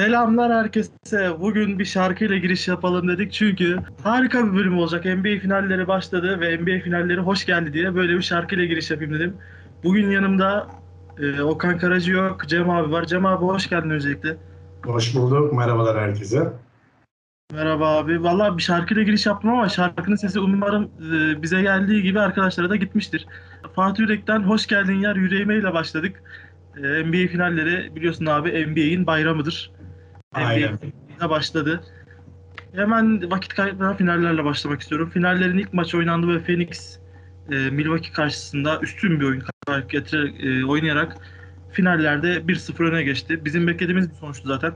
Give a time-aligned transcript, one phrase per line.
[0.00, 1.40] Selamlar herkese.
[1.40, 5.04] Bugün bir şarkıyla giriş yapalım dedik çünkü harika bir bölüm olacak.
[5.04, 9.36] NBA finalleri başladı ve NBA finalleri hoş geldi diye böyle bir şarkıyla giriş yapayım dedim.
[9.84, 10.66] Bugün yanımda
[11.18, 13.04] e, Okan Karacı yok, Cem abi var.
[13.04, 14.36] Cem abi hoş geldin öncelikle.
[14.84, 15.52] Hoş bulduk.
[15.52, 16.52] Merhabalar herkese.
[17.52, 18.22] Merhaba abi.
[18.22, 22.76] Vallahi bir şarkıyla giriş yaptım ama şarkının sesi umarım e, bize geldiği gibi arkadaşlara da
[22.76, 23.26] gitmiştir.
[23.74, 26.22] Fatih Yürek'ten hoş geldin yer yüreğime ile başladık.
[26.76, 29.80] E, NBA finalleri biliyorsun abi NBA'in bayramıdır.
[30.34, 30.78] Aynen.
[31.30, 31.80] Başladı.
[32.74, 35.10] Hemen vakit kaybetmeden finallerle başlamak istiyorum.
[35.10, 36.98] Finallerin ilk maçı oynandı ve Phoenix
[37.50, 39.42] e, Milwaukee karşısında üstün bir oyun
[39.88, 41.16] getirerek, e, oynayarak
[41.72, 43.44] finallerde 1-0 öne geçti.
[43.44, 44.72] Bizim beklediğimiz bir sonuçtu zaten.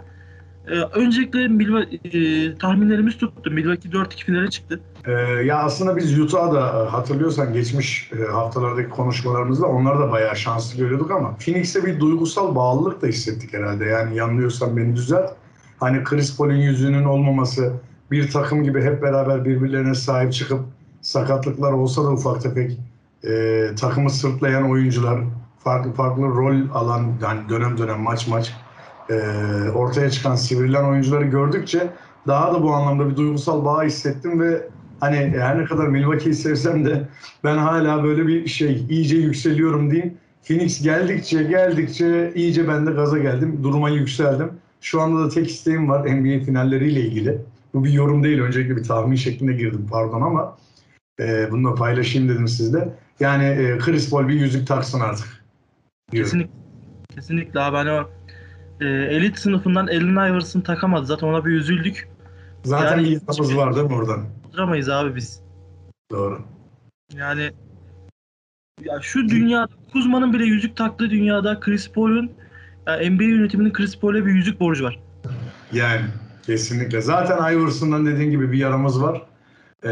[0.69, 3.51] E, öncelikle Milwaukee, e, tahminlerimiz tuttu.
[3.51, 4.81] Milwaukee 4-2 finale çıktı.
[5.07, 5.13] Ee,
[5.45, 11.11] ya aslında biz Utah'da e, hatırlıyorsan geçmiş e, haftalardaki konuşmalarımızda onları da bayağı şanslı görüyorduk
[11.11, 13.85] ama Phoenix'e bir duygusal bağlılık da hissettik herhalde.
[13.85, 15.31] Yani yanılıyorsam beni düzelt.
[15.85, 17.73] Hani Chris Paul'un yüzünün olmaması,
[18.11, 20.61] bir takım gibi hep beraber birbirlerine sahip çıkıp
[21.01, 22.79] sakatlıklar olsa da ufak tefek
[23.25, 25.21] e, takımı sırtlayan oyuncular,
[25.59, 28.55] farklı farklı rol alan yani dönem dönem maç maç
[29.11, 29.15] e,
[29.75, 31.91] ortaya çıkan sivrilen oyuncuları gördükçe
[32.27, 34.69] daha da bu anlamda bir duygusal bağ hissettim ve
[35.01, 37.09] hani her ne kadar Milwaukee'yi sevsem de
[37.45, 40.15] ben hala böyle bir şey iyice yükseliyorum diyeyim.
[40.43, 43.61] Phoenix geldikçe geldikçe iyice ben de gaza geldim.
[43.63, 44.64] Duruma yükseldim.
[44.85, 47.39] Şu anda da tek isteğim var NBA finalleriyle ilgili.
[47.75, 48.39] Bu bir yorum değil.
[48.39, 50.57] Öncelikle bir tahmin şeklinde girdim pardon ama
[51.21, 52.89] e, bunu da paylaşayım dedim sizle.
[53.21, 55.45] Yani e, Chris Paul bir yüzük taksın artık.
[56.13, 56.31] Diyorum.
[56.31, 56.53] Kesinlikle.
[57.15, 58.11] Kesinlikle abi hani o
[58.81, 61.07] e, elit sınıfından Allen Iverson takamadı.
[61.07, 62.09] Zaten ona bir üzüldük.
[62.65, 64.25] Zaten Yani- bir yanımız var değil mi oradan?
[64.53, 65.43] Duramayız abi biz.
[66.11, 66.43] Doğru.
[67.13, 67.51] Yani
[68.85, 72.33] ya şu dünya Kuzma'nın bile yüzük taktığı dünyada Chris Paul'un
[72.87, 74.99] ya NBA yönetiminin Chris Paul'e bir yüzük borcu var.
[75.73, 76.01] Yani
[76.47, 77.01] kesinlikle.
[77.01, 79.23] Zaten Iverson'dan dediğin gibi bir yaramız var.
[79.83, 79.91] Ee,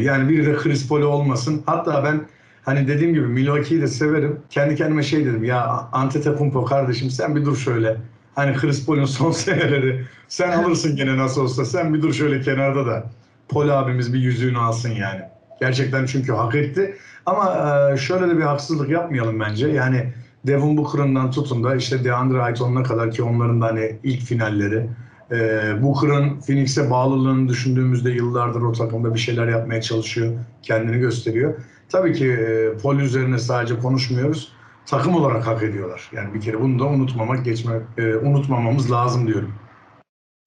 [0.00, 1.62] yani biri de Chris Paul olmasın.
[1.66, 2.20] Hatta ben
[2.64, 4.40] hani dediğim gibi Milwaukee'yi de severim.
[4.50, 7.96] Kendi kendime şey dedim ya Antetokounmpo kardeşim sen bir dur şöyle.
[8.34, 12.86] Hani Chris Paul'un son seneleri sen alırsın gene nasıl olsa sen bir dur şöyle kenarda
[12.86, 13.04] da
[13.48, 15.20] Paul abimiz bir yüzüğünü alsın yani.
[15.60, 16.96] Gerçekten çünkü hak etti.
[17.26, 19.68] Ama e, şöyle de bir haksızlık yapmayalım bence.
[19.68, 20.12] Yani
[20.46, 24.88] Devin Booker'ından tutun da işte DeAndre Ayton'una kadar ki onların da hani ilk finalleri.
[25.30, 30.32] Ee, Booker'ın Phoenix'e bağlılığını düşündüğümüzde yıllardır o takımda bir şeyler yapmaya çalışıyor.
[30.62, 31.54] Kendini gösteriyor.
[31.88, 34.52] Tabii ki e, Paul üzerine sadece konuşmuyoruz.
[34.86, 36.10] Takım olarak hak ediyorlar.
[36.12, 39.52] Yani bir kere bunu da unutmamak, geçme, e, unutmamamız lazım diyorum.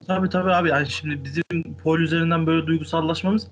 [0.08, 3.48] Tabii tabii abi yani şimdi bizim Paul üzerinden böyle duygusallaşmamız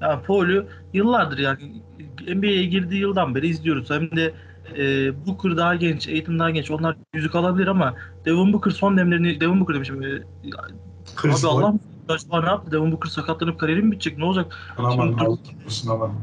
[0.00, 1.82] yani Paul'ü yıllardır yani
[2.34, 3.90] NBA'ye girdiği yıldan beri izliyoruz.
[3.90, 4.32] Hem de
[4.78, 6.70] e, Booker daha genç, Aiton daha genç.
[6.70, 7.94] Onlar yüzük alabilir ama
[8.24, 10.02] Devin Booker son demlerini Devin Booker demişim.
[10.02, 10.22] E,
[11.16, 11.74] Chris abi Allah
[12.08, 12.72] acaba ne yaptı?
[12.72, 14.18] Devin Booker sakatlanıp kariyeri mi bitecek?
[14.18, 14.56] Ne olacak?
[14.78, 15.38] aman
[15.88, 16.14] aman.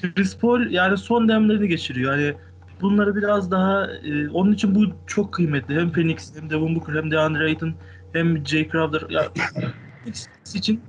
[0.00, 2.16] Chris Paul yani son demlerini geçiriyor.
[2.16, 2.34] Yani
[2.80, 5.74] bunları biraz daha e, onun için bu çok kıymetli.
[5.74, 7.74] Hem Phoenix hem Devin Booker hem DeAndre Ayton
[8.12, 9.10] hem Jay Crowder.
[9.10, 9.28] Ya,
[10.04, 10.80] Phoenix için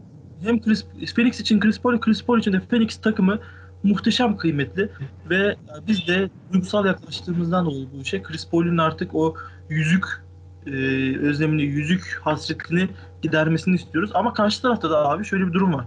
[0.43, 0.85] hem Chris,
[1.15, 3.39] Phoenix için Chris Paul, Chris Paul için de Phoenix takımı
[3.83, 4.89] muhteşem kıymetli
[5.29, 5.55] ve
[5.87, 9.35] biz de duygusal yaklaştığımızdan dolayı bu işe Chris Paul'un artık o
[9.69, 10.05] yüzük
[10.67, 10.71] e,
[11.19, 12.89] özlemini, yüzük hasretini
[13.21, 14.11] gidermesini istiyoruz.
[14.13, 15.85] Ama karşı tarafta da abi şöyle bir durum var.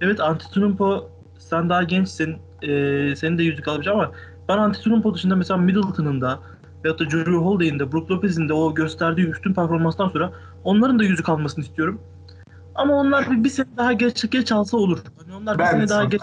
[0.00, 2.36] Evet Antetokounmpo sen daha gençsin.
[2.62, 2.68] E,
[3.16, 4.12] senin de yüzük alabilecek ama
[4.48, 6.40] ben Antetokounmpo dışında mesela Middleton'ın da
[6.84, 10.32] veyahut da Drew Holiday'in de Brook Lopez'in de o gösterdiği üstün performanstan sonra
[10.64, 12.00] onların da yüzük almasını istiyorum.
[12.74, 14.98] Ama onlar bir, bir sene daha geç geç alsa olur.
[15.24, 16.22] Hani onlar bir Ben sene de daha geç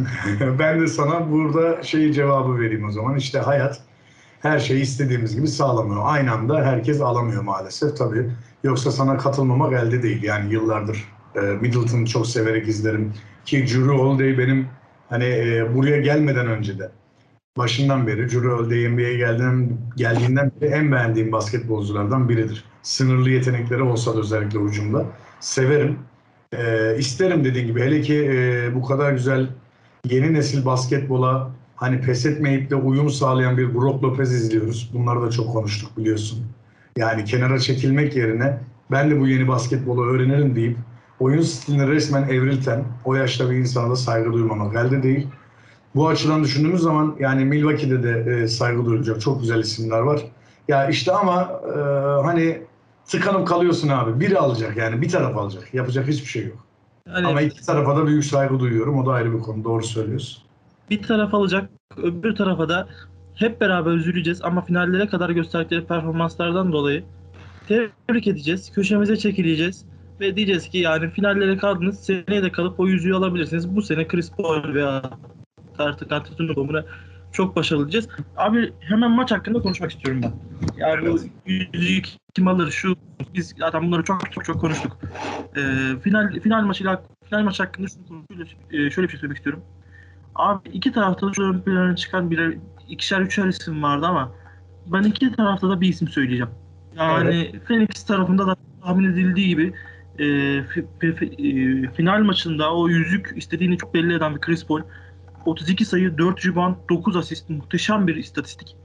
[0.58, 3.16] ben de sana burada şeyi cevabı vereyim o zaman.
[3.16, 3.80] İşte hayat
[4.40, 6.02] her şeyi istediğimiz gibi sağlamıyor.
[6.04, 8.30] Aynı anda herkes alamıyor maalesef tabii.
[8.64, 10.22] Yoksa sana katılmamak elde değil.
[10.22, 11.04] Yani yıllardır
[11.34, 13.12] e, Middleton'ı çok severek izlerim.
[13.44, 14.68] Ki Drew Holiday benim
[15.08, 16.90] hani e, buraya gelmeden önce de
[17.58, 22.64] başından beri Drew Holiday NBA'ye geldiğinden, geldiğinden beri en beğendiğim basketbolculardan biridir.
[22.82, 25.04] Sınırlı yetenekleri olsa da özellikle hücumda.
[25.40, 25.98] Severim.
[26.52, 27.80] E, isterim dediğim gibi.
[27.80, 29.48] Hele ki e, bu kadar güzel
[30.10, 34.90] yeni nesil basketbola hani pes etmeyip de uyum sağlayan bir Brook Lopez izliyoruz.
[34.94, 36.44] Bunları da çok konuştuk biliyorsun.
[36.96, 38.58] Yani kenara çekilmek yerine
[38.90, 40.76] ben de bu yeni basketbolu öğrenirim deyip
[41.20, 45.28] oyun stilini resmen evrilten o yaşta bir insana da saygı duymamak elde değil.
[45.94, 50.22] Bu açıdan düşündüğümüz zaman yani Milwaukee'de de e, saygı duyulacak çok güzel isimler var.
[50.68, 51.78] Ya işte ama e,
[52.22, 52.62] hani
[53.06, 54.20] tıkanıp kalıyorsun abi.
[54.20, 55.74] Biri alacak yani bir taraf alacak.
[55.74, 56.65] Yapacak hiçbir şey yok.
[57.06, 58.98] Yani Ama iki tarafa da büyük saygı duyuyorum.
[58.98, 59.64] O da ayrı bir konu.
[59.64, 60.42] Doğru söylüyorsun.
[60.90, 62.88] bir taraf alacak, öbür tarafa da
[63.34, 67.04] hep beraber üzüleceğiz ama finallere kadar gösterdikleri performanslardan dolayı
[67.68, 68.72] tebrik edeceğiz.
[68.72, 69.84] Köşemize çekileceğiz.
[70.20, 72.00] Ve diyeceğiz ki yani finallere kaldınız.
[72.00, 73.76] Seneye de kalıp o yüzüğü alabilirsiniz.
[73.76, 75.02] Bu sene Chris Paul veya
[75.78, 76.84] artık Antetokounmpo buna
[77.36, 78.08] çok başarılı diyeceğiz.
[78.36, 80.32] Abi hemen maç hakkında konuşmak istiyorum ben.
[80.76, 82.02] Yani bu yüzüğü
[82.34, 82.96] kim alır şu
[83.34, 84.98] biz zaten bunları çok çok çok konuştuk.
[85.56, 85.60] Ee,
[86.04, 88.56] final final maçıyla final maç hakkında şunu konuşuyoruz.
[88.70, 89.62] Ee, şöyle bir şey söylemek istiyorum.
[90.34, 92.54] Abi iki tarafta da ön plana çıkan birer
[92.88, 94.32] ikişer üçer isim vardı ama
[94.86, 96.50] ben iki tarafta da bir isim söyleyeceğim.
[96.96, 99.74] Yani Phoenix tarafında da tahmin edildiği gibi
[100.18, 104.80] e, fi- fi- e, final maçında o yüzük istediğini çok belli eden bir Chris Paul
[105.46, 108.76] 32 sayı, 4 rebound, 9 asist muhteşem bir istatistik.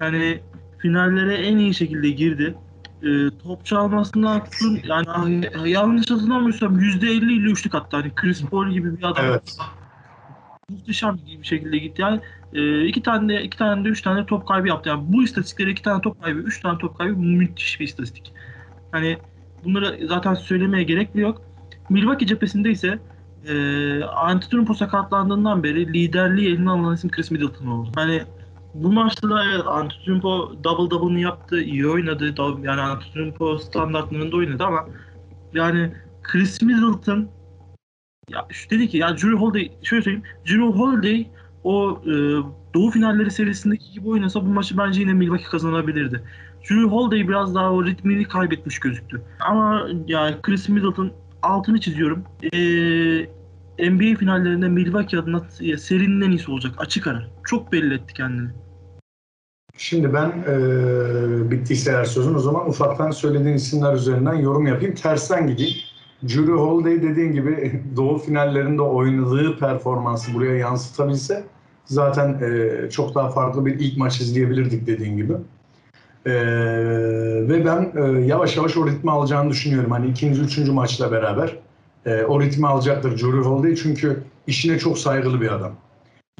[0.00, 0.40] Yani
[0.78, 2.54] finallere en iyi şekilde girdi.
[3.02, 3.08] E,
[3.42, 7.96] top çalmasından tutun yani yanlış hatırlamıyorsam %50 ile üçlük attı.
[7.96, 9.56] Hani Chris Paul gibi bir adam Evet.
[10.70, 12.02] muhteşem bir şekilde gitti.
[12.02, 12.20] Yani
[12.52, 14.88] e, iki tane de iki tane de üç tane de top kaybı yaptı.
[14.88, 18.32] Yani bu istatistikleri iki tane top kaybı, üç tane top kaybı müthiş bir istatistik.
[18.92, 19.18] Hani
[19.64, 21.42] bunları zaten söylemeye gerek yok.
[21.90, 22.98] Milwaukee cephesinde ise
[23.46, 27.90] e, Antetokounmpo sakatlandığından beri liderliği eline alan isim Chris Middleton oldu.
[27.94, 28.22] Hani
[28.74, 32.34] bu maçta da evet, Antetokounmpo double double'ını yaptı, iyi oynadı.
[32.62, 34.86] Yani Antetokounmpo standartlarında oynadı ama
[35.54, 35.92] yani
[36.22, 37.28] Chris Middleton
[38.30, 40.26] ya şu dedi ki ya Drew Holiday şöyle söyleyeyim.
[40.46, 41.26] Drew Holiday
[41.64, 42.12] o e,
[42.74, 46.22] Doğu finalleri serisindeki gibi oynasa bu maçı bence yine Milwaukee kazanabilirdi.
[46.70, 49.22] Drew Holiday biraz daha o ritmini kaybetmiş gözüktü.
[49.40, 51.12] Ama ya Chris Middleton
[51.42, 52.24] altını çiziyorum.
[52.52, 52.58] E,
[53.90, 55.42] NBA finallerinde Milwaukee adına
[55.78, 56.74] serinin en iyisi olacak.
[56.78, 57.22] Açık ara.
[57.44, 58.48] Çok belli etti kendini.
[59.76, 64.94] Şimdi ben e, bittiyse eğer sözün o zaman ufaktan söylediğin isimler üzerinden yorum yapayım.
[64.94, 65.76] Tersten gideyim.
[66.22, 71.44] Drew Holiday dediğin gibi Doğu finallerinde oynadığı performansı buraya yansıtabilse
[71.84, 75.32] zaten e, çok daha farklı bir ilk maç izleyebilirdik dediğin gibi.
[76.26, 76.32] E,
[77.48, 79.90] ve ben e, yavaş yavaş o ritmi alacağını düşünüyorum.
[79.90, 81.56] Hani ikinci, üçüncü maçla beraber
[82.06, 85.72] e, o ritmi alacaktır Drew Holiday çünkü işine çok saygılı bir adam.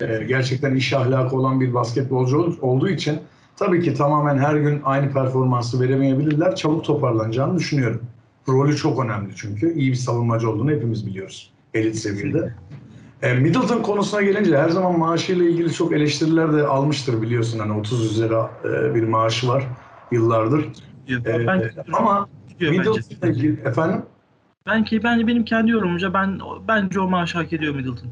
[0.00, 3.18] E, gerçekten iş ahlakı olan bir basketbolcu ol- olduğu için
[3.56, 6.56] tabii ki tamamen her gün aynı performansı veremeyebilirler.
[6.56, 8.00] Çabuk toparlanacağını düşünüyorum.
[8.48, 9.74] Rolü çok önemli çünkü.
[9.74, 11.52] iyi bir savunmacı olduğunu hepimiz biliyoruz.
[11.74, 12.54] Elit seviyede.
[13.22, 17.58] E, Middleton konusuna gelince her zaman maaşıyla ilgili çok eleştiriler de almıştır biliyorsun.
[17.58, 19.64] Hani 30 üzeri e, bir maaşı var
[20.12, 20.64] yıllardır.
[21.08, 22.28] E, ben, ama.
[22.60, 24.02] Middleton'la ilgili efendim
[24.66, 28.08] Ben ki bence benim kendi yorumumca ben bence o maaşı hak ediyor Middleton.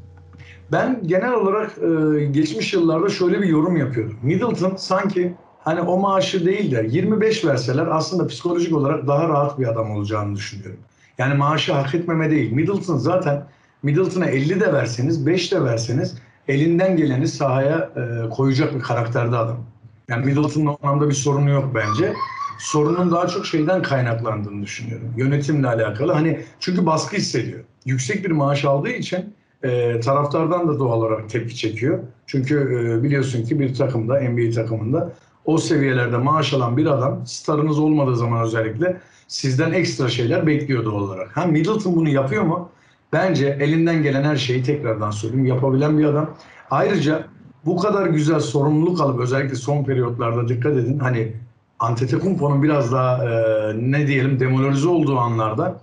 [0.72, 4.18] Ben genel olarak e, geçmiş yıllarda şöyle bir yorum yapıyordum.
[4.22, 9.66] Middleton sanki hani o maaşı değil de 25 verseler aslında psikolojik olarak daha rahat bir
[9.66, 10.80] adam olacağını düşünüyorum.
[11.18, 12.52] Yani maaşı hak etmeme değil.
[12.52, 13.44] Middleton zaten
[13.82, 16.14] Middleton'a 50 de verseniz 5 de verseniz
[16.48, 19.56] elinden geleni sahaya e, koyacak bir karakterde adam.
[20.08, 22.12] Yani Middleton'ın anlamda bir sorunu yok bence.
[22.58, 25.12] Sorunun daha çok şeyden kaynaklandığını düşünüyorum.
[25.16, 26.12] Yönetimle alakalı.
[26.12, 27.60] Hani çünkü baskı hissediyor.
[27.84, 31.98] Yüksek bir maaş aldığı için e, taraftardan da doğal olarak tepki çekiyor.
[32.26, 35.12] Çünkü e, biliyorsun ki bir takımda, NBA takımında
[35.44, 41.02] o seviyelerde maaş alan bir adam, starınız olmadığı zaman özellikle sizden ekstra şeyler bekliyor doğal
[41.02, 41.36] olarak.
[41.36, 42.70] Ha Middleton bunu yapıyor mu?
[43.12, 46.30] Bence elinden gelen her şeyi tekrardan söyleyeyim yapabilen bir adam.
[46.70, 47.26] Ayrıca
[47.66, 50.98] bu kadar güzel sorumluluk alıp özellikle son periyotlarda dikkat edin.
[50.98, 51.32] Hani
[51.78, 53.30] Antetokounmpo'nun biraz daha e,
[53.76, 55.80] ne diyelim demoralize olduğu anlarda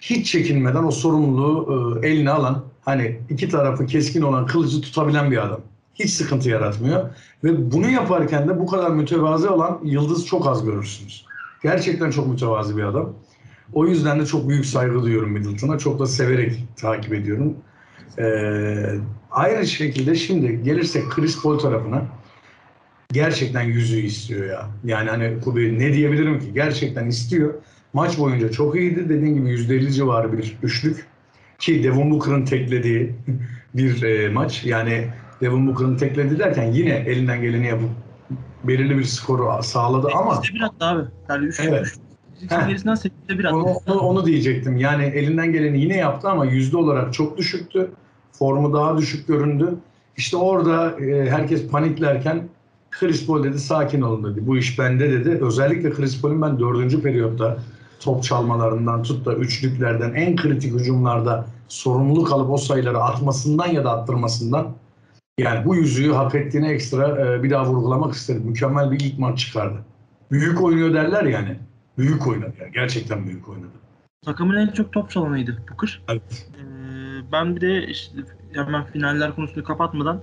[0.00, 5.44] hiç çekinmeden o sorumluluğu e, eline alan hani iki tarafı keskin olan kılıcı tutabilen bir
[5.44, 5.60] adam.
[5.94, 7.10] Hiç sıkıntı yaratmıyor.
[7.44, 11.26] Ve bunu yaparken de bu kadar mütevazi olan yıldız çok az görürsünüz.
[11.62, 13.12] Gerçekten çok mütevazi bir adam.
[13.72, 15.78] O yüzden de çok büyük saygı duyuyorum Middleton'a.
[15.78, 17.56] Çok da severek takip ediyorum.
[18.18, 18.94] Ee,
[19.30, 22.02] aynı şekilde şimdi gelirsek Chris Paul tarafına
[23.12, 24.66] gerçekten yüzüğü istiyor ya.
[24.84, 26.52] Yani hani Kubi ne diyebilirim ki?
[26.54, 27.54] Gerçekten istiyor.
[27.92, 29.08] Maç boyunca çok iyiydi.
[29.08, 31.06] Dediğim gibi %50 civarı bir üçlük.
[31.58, 33.14] Ki Devon Booker'ın teklediği
[33.74, 34.64] bir e, maç.
[34.64, 35.08] Yani
[35.40, 37.90] Devon Booker'ın tekledi derken yine elinden geleni yapıp
[38.64, 41.02] belirli bir skoru sağladı ama 8'de 1 attı abi.
[41.28, 41.86] Yani 3 Evet.
[41.86, 41.94] üç,
[42.68, 43.56] gerisinden 8'de 1 attı.
[43.56, 44.76] onu, onu, onu diyecektim.
[44.76, 47.90] Yani elinden geleni yine yaptı ama yüzde olarak çok düşüktü.
[48.32, 49.74] Formu daha düşük göründü.
[50.16, 52.48] İşte orada e, herkes paniklerken
[52.90, 54.46] Chris Paul dedi sakin olun dedi.
[54.46, 55.44] Bu iş bende dedi.
[55.44, 57.58] Özellikle Chris Paul'un ben dördüncü periyotta
[58.00, 63.90] top çalmalarından tut da üçlüklerden en kritik hücumlarda sorumluluk alıp o sayıları atmasından ya da
[63.90, 64.74] attırmasından
[65.38, 68.42] yani bu yüzüğü hak ettiğine ekstra e, bir daha vurgulamak isterim.
[68.42, 69.78] Mükemmel bir ilk maç çıkardı.
[70.30, 71.56] Büyük oynuyor derler yani.
[71.98, 72.72] Büyük oynadı yani.
[72.72, 73.72] Gerçekten büyük oynadı.
[74.24, 76.02] Takımın en çok top çalanıydı Booker.
[76.08, 76.48] Evet.
[76.58, 78.18] Ee, ben bir de işte
[78.52, 80.22] hemen finaller konusunu kapatmadan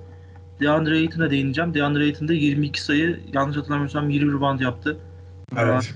[0.61, 1.73] DeAndre Ayton'a değineceğim.
[1.73, 4.97] DeAndre Ayton da 22 sayı yanlış hatırlamıyorsam 20 rebound yaptı.
[5.57, 5.95] Evet.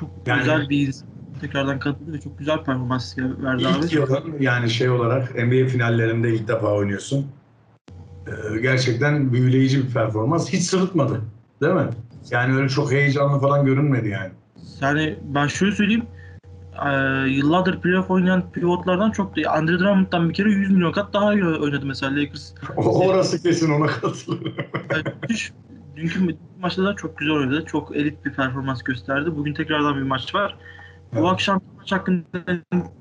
[0.00, 1.08] Çok Yani- güzel bir insan.
[1.40, 3.84] Tekrardan katıldı ve çok güzel performans verdi abi.
[3.84, 7.26] İlk yılın yani şey olarak NBA finallerinde ilk defa oynuyorsun.
[8.26, 10.52] Ee, gerçekten büyüleyici bir performans.
[10.52, 11.20] Hiç sırıtmadı.
[11.62, 11.88] Değil mi?
[12.30, 14.30] Yani öyle çok heyecanlı falan görünmedi yani.
[14.80, 16.04] Yani ben şöyle söyleyeyim.
[16.84, 21.34] eee, yıllardır playoff oynayan pivotlardan çok da Andre Drummond'dan bir kere 100 milyon kat daha
[21.34, 22.52] iyi oynadı mesela Lakers.
[22.76, 24.54] Orası kesin ona katılıyorum.
[24.90, 25.52] Yani müthiş.
[25.96, 27.64] Dünkü maçta da çok güzel oynadı.
[27.66, 29.36] Çok elit bir performans gösterdi.
[29.36, 30.56] Bugün tekrardan bir maç var.
[31.12, 31.28] Bu Evet.
[31.28, 32.24] akşam maç hakkında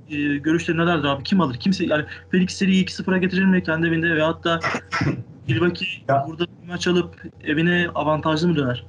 [0.09, 1.23] e, görüşleri nelerdir abi?
[1.23, 1.55] Kim alır?
[1.55, 4.59] Kimse yani Felix seriyi 2-0'a getirir mi kendi evinde veyahut da
[5.47, 6.25] Milwaukee Ya.
[6.27, 8.85] burada bir maç alıp evine avantajlı mı döner?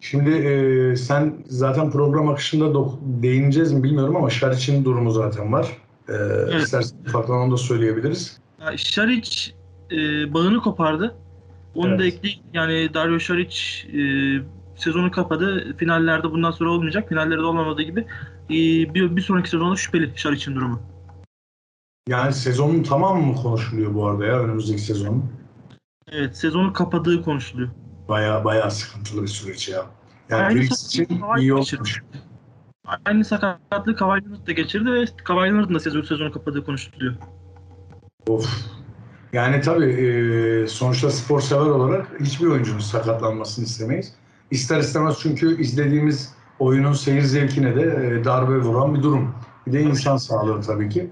[0.00, 5.76] Şimdi e, sen zaten program akışında değineceğiz mi bilmiyorum ama Şariç'in durumu zaten var.
[6.08, 6.14] E,
[6.58, 8.40] İstersen ufaktan onu da söyleyebiliriz.
[8.60, 9.52] Ya Şaric
[9.92, 9.96] e,
[10.34, 11.14] bağını kopardı.
[11.74, 12.14] Onu da Evet.
[12.14, 13.56] ekleyip yani Dario Şaric
[13.92, 14.00] e,
[14.76, 15.76] sezonu kapadı.
[15.76, 17.08] Finallerde bundan sonra olmayacak.
[17.08, 18.00] Finallerde olmamadığı gibi
[18.50, 18.54] e,
[18.94, 20.80] bir, bir sonraki sezonda şüpheli Şaric'in durumu.
[22.08, 25.24] Yani sezonun tamamı mı konuşuluyor bu arada ya önümüzdeki sezon?
[26.12, 27.70] Evet sezonu kapadığı konuşuluyor.
[28.10, 29.86] Baya baya sıkıntılı bir süreç ya.
[30.28, 32.02] Yani Aynı sakatlığı için iyi olmuş.
[33.04, 37.14] Aynı sakatlığı Kawhi Leonard da geçirdi ve Kawhi Leonard'ın da sezonu, sezonu kapadığı konuşuluyor.
[38.28, 38.48] Of.
[39.32, 44.14] Yani tabii e, sonuçta spor sever olarak hiçbir oyuncunun sakatlanmasını istemeyiz.
[44.50, 49.34] İster istemez çünkü izlediğimiz oyunun seyir zevkine de e, darbe vuran bir durum.
[49.66, 51.10] Bir de insan sağlığı tabii ki.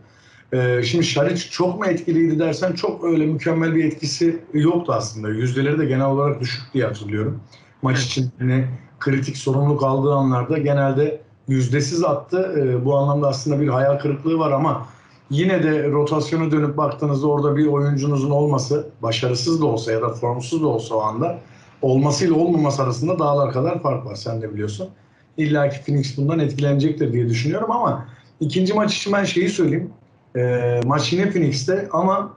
[0.52, 5.28] E, şimdi Şaric çok mu etkiliydi dersen çok öyle mükemmel bir etkisi yoktu aslında.
[5.28, 7.40] Yüzdeleri de genel olarak düşük diye hatırlıyorum.
[7.82, 8.66] Maç için hani
[9.00, 12.54] kritik sorumluluk aldığı anlarda genelde yüzdesiz attı.
[12.58, 14.86] E, bu anlamda aslında bir hayal kırıklığı var ama
[15.30, 20.62] yine de rotasyona dönüp baktığınızda orada bir oyuncunuzun olması, başarısız da olsa ya da formsuz
[20.62, 21.38] da olsa o anda
[21.82, 24.14] olmasıyla olmaması arasında dağlar kadar fark var.
[24.14, 24.88] Sen de biliyorsun.
[25.36, 28.08] İlla ki Phoenix bundan etkilenecektir diye düşünüyorum ama
[28.40, 29.90] ikinci maç için ben şeyi söyleyeyim.
[30.37, 32.37] Ee, maç yine Phoenix'te ama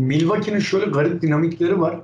[0.00, 1.96] Milwaukee'nin şöyle garip dinamikleri var.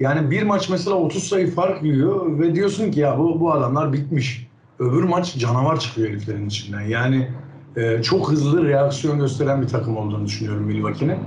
[0.00, 3.92] Yani bir maç mesela 30 sayı fark yiyor ve diyorsun ki ya bu, bu adamlar
[3.92, 4.48] bitmiş.
[4.78, 6.80] Öbür maç canavar çıkıyor heriflerin içinden.
[6.80, 7.28] Yani
[7.76, 11.18] e, çok hızlı reaksiyon gösteren bir takım olduğunu düşünüyorum Milwaukee'nin.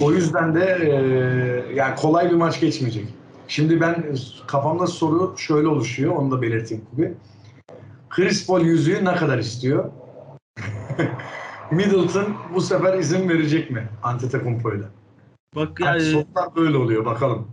[0.00, 3.06] O yüzden de e, yani kolay bir maç geçmeyecek.
[3.48, 4.04] Şimdi ben
[4.46, 7.14] kafamda soru şöyle oluşuyor, onu da belirteyim gibi.
[8.10, 9.90] Chris Paul yüzüğü ne kadar istiyor?
[11.72, 14.88] Middleton bu sefer izin verecek mi Antetokounmpo'yla?
[15.56, 17.48] Bak Yani yani sorular böyle oluyor bakalım.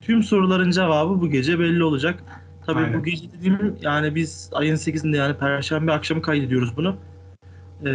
[0.00, 2.24] tüm soruların cevabı bu gece belli olacak.
[2.66, 3.00] Tabii Aynen.
[3.00, 6.96] bu gece dediğim yani biz ayın 8'inde yani Perşembe akşamı kaydediyoruz bunu.
[7.82, 7.86] Ee,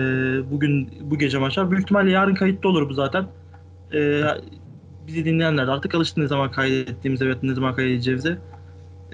[0.51, 1.71] bugün bu gece maç var.
[1.71, 3.27] Büyük ihtimalle yarın kayıtlı olur bu zaten.
[3.93, 4.21] Ee,
[5.07, 8.37] bizi dinleyenler de artık alıştı ne zaman kaydettiğimize ve ne zaman kaydedeceğimize.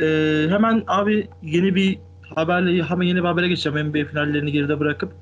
[0.01, 1.99] Ee, hemen abi yeni bir
[2.35, 5.13] haberle hemen yeni bir habere geçeceğim NBA finallerini geride bırakıp.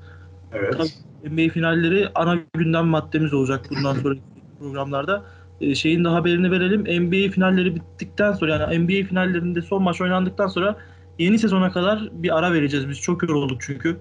[0.53, 0.77] Evet.
[0.77, 1.08] Tabii.
[1.23, 4.21] NBA finalleri ana gündem maddemiz olacak bundan sonraki
[4.59, 5.25] programlarda.
[5.61, 6.81] Ee, şeyin de haberini verelim.
[6.81, 10.77] NBA finalleri bittikten sonra yani NBA finallerinde son maç oynandıktan sonra
[11.19, 12.89] yeni sezona kadar bir ara vereceğiz.
[12.89, 13.97] Biz çok yorulduk çünkü.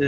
[0.00, 0.04] Ee,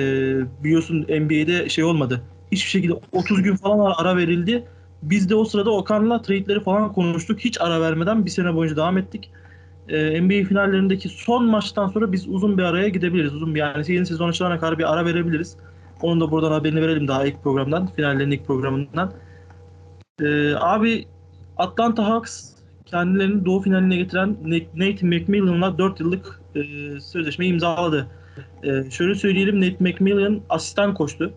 [0.64, 2.23] biliyorsun NBA'de şey olmadı.
[2.52, 4.64] Hiçbir şekilde 30 gün falan ara verildi.
[5.02, 7.40] Biz de o sırada Okan'la trade'leri falan konuştuk.
[7.40, 9.30] Hiç ara vermeden bir sene boyunca devam ettik.
[9.88, 13.35] Ee, NBA finallerindeki son maçtan sonra biz uzun bir araya gidebiliriz.
[13.35, 15.57] Uzun bir yani yeni sezon açılana kadar bir ara verebiliriz.
[16.02, 17.87] Onun da buradan haberini verelim daha ilk programdan.
[17.87, 19.12] Finallerin ilk programından.
[20.21, 21.04] Ee, abi
[21.57, 22.50] Atlanta Hawks
[22.87, 24.37] kendilerini doğu finaline getiren
[24.75, 26.61] Nate McMillan'la 4 yıllık e,
[27.00, 28.07] sözleşme imzaladı.
[28.62, 31.33] E, şöyle söyleyelim Nate McMillan asistan koçtu.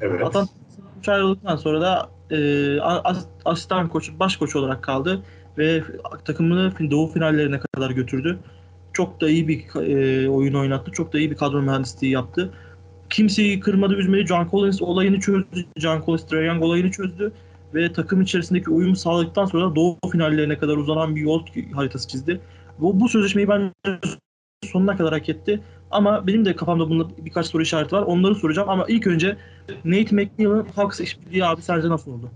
[0.00, 0.24] Evet.
[0.24, 0.52] Atlanta
[1.00, 5.22] 3 ayrıldıktan sonra da e, as- asistan koç, baş koç olarak kaldı
[5.58, 5.82] ve
[6.24, 8.38] takımını doğu finallerine kadar götürdü.
[8.92, 10.92] Çok da iyi bir e, oyun oynattı.
[10.92, 12.52] Çok da iyi bir kadro mühendisliği yaptı.
[13.10, 14.26] Kimseyi kırmadı, üzmedi.
[14.26, 15.64] John Collins olayını çözdü.
[15.76, 17.32] John Collins, Trae Young olayını çözdü.
[17.74, 21.42] Ve takım içerisindeki uyumu sağladıktan sonra doğu finallerine kadar uzanan bir yol
[21.74, 22.40] haritası çizdi.
[22.78, 23.72] Bu, bu sözleşmeyi bence
[24.64, 25.60] sonuna kadar hak etti.
[25.90, 28.02] Ama benim de kafamda bunda birkaç soru işareti var.
[28.02, 29.36] Onları soracağım ama ilk önce
[29.84, 32.30] Nate McMillan Hawks işbirliği abi sence nasıl oldu?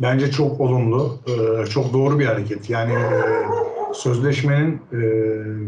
[0.00, 2.70] Bence çok olumlu, e, çok doğru bir hareket.
[2.70, 2.94] Yani
[3.94, 4.98] sözleşmenin e,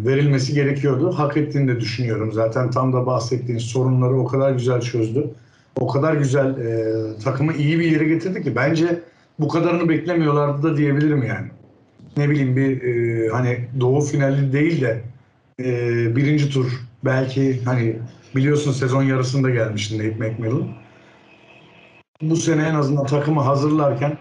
[0.07, 1.13] verilmesi gerekiyordu.
[1.13, 2.33] Hak ettiğini de düşünüyorum.
[2.33, 5.31] Zaten tam da bahsettiğin sorunları o kadar güzel çözdü.
[5.81, 9.01] O kadar güzel e, takımı iyi bir yere getirdi ki bence
[9.39, 11.47] bu kadarını beklemiyorlardı da diyebilirim yani.
[12.17, 15.03] Ne bileyim bir e, hani doğu finali değil de
[15.61, 15.67] e,
[16.17, 16.67] birinci tur
[17.05, 17.99] belki hani
[18.37, 20.69] biliyorsun sezon yarısında gelmişti Nate McMillan.
[22.23, 24.19] Bu sene en azından takımı hazırlarken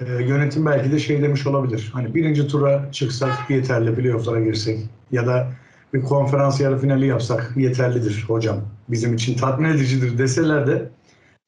[0.00, 1.90] e, yönetim belki de şey demiş olabilir.
[1.92, 4.78] Hani birinci tura çıksak yeterli playofflara girsek
[5.12, 5.48] ya da
[5.94, 8.60] bir konferans yarı finali yapsak yeterlidir hocam.
[8.88, 10.88] Bizim için tatmin edicidir deseler de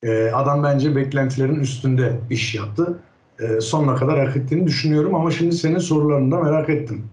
[0.02, 2.98] e, adam bence beklentilerin üstünde iş yaptı.
[3.40, 7.04] E, sonuna kadar hak ettiğini düşünüyorum ama şimdi senin sorularını da merak ettim.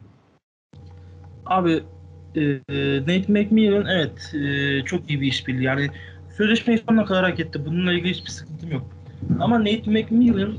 [1.45, 1.83] Abi
[2.35, 2.59] e,
[3.01, 5.63] Nate McMillan evet e, çok iyi bir işbirliği.
[5.63, 5.89] Yani
[6.37, 7.65] sözleşmeyi sonuna kadar hak etti.
[7.65, 8.87] Bununla ilgili hiçbir sıkıntım yok.
[9.39, 10.53] Ama Nate McMillan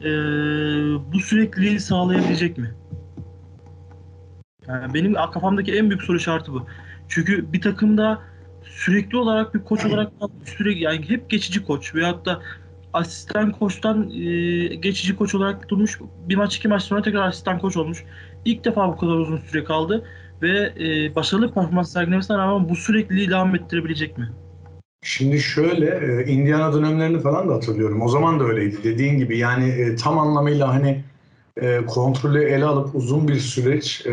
[0.00, 0.10] e,
[1.12, 2.74] bu sürekliliği sağlayabilecek mi?
[4.68, 6.66] Yani benim kafamdaki en büyük soru işareti bu.
[7.08, 8.20] Çünkü bir takımda
[8.64, 10.12] sürekli olarak bir koç olarak
[10.44, 12.42] sürekli yani hep geçici koç veyahut da
[12.92, 16.00] asistan koçtan e, geçici koç olarak durmuş.
[16.28, 18.04] Bir maç iki maç sonra tekrar asistan koç olmuş.
[18.44, 20.04] İlk defa bu kadar uzun süre kaldı
[20.42, 24.28] ve e, başarılı performans sergilemesine rağmen bu sürekliliği devam ettirebilecek mi?
[25.02, 28.02] Şimdi şöyle e, Indiana dönemlerini falan da hatırlıyorum.
[28.02, 28.84] O zaman da öyleydi.
[28.84, 31.04] Dediğin gibi yani e, tam anlamıyla hani
[31.56, 34.06] e, kontrolü ele alıp uzun bir süreç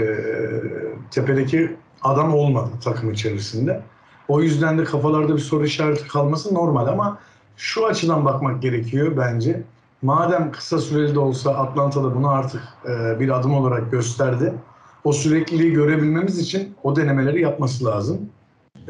[1.11, 3.81] tepedeki adam olmadı takım içerisinde.
[4.27, 7.19] O yüzden de kafalarda bir soru işareti kalması normal ama
[7.57, 9.63] şu açıdan bakmak gerekiyor bence.
[10.01, 12.61] Madem kısa süreli de olsa Atlanta'da bunu artık
[13.19, 14.53] bir adım olarak gösterdi.
[15.03, 18.29] O sürekliliği görebilmemiz için o denemeleri yapması lazım.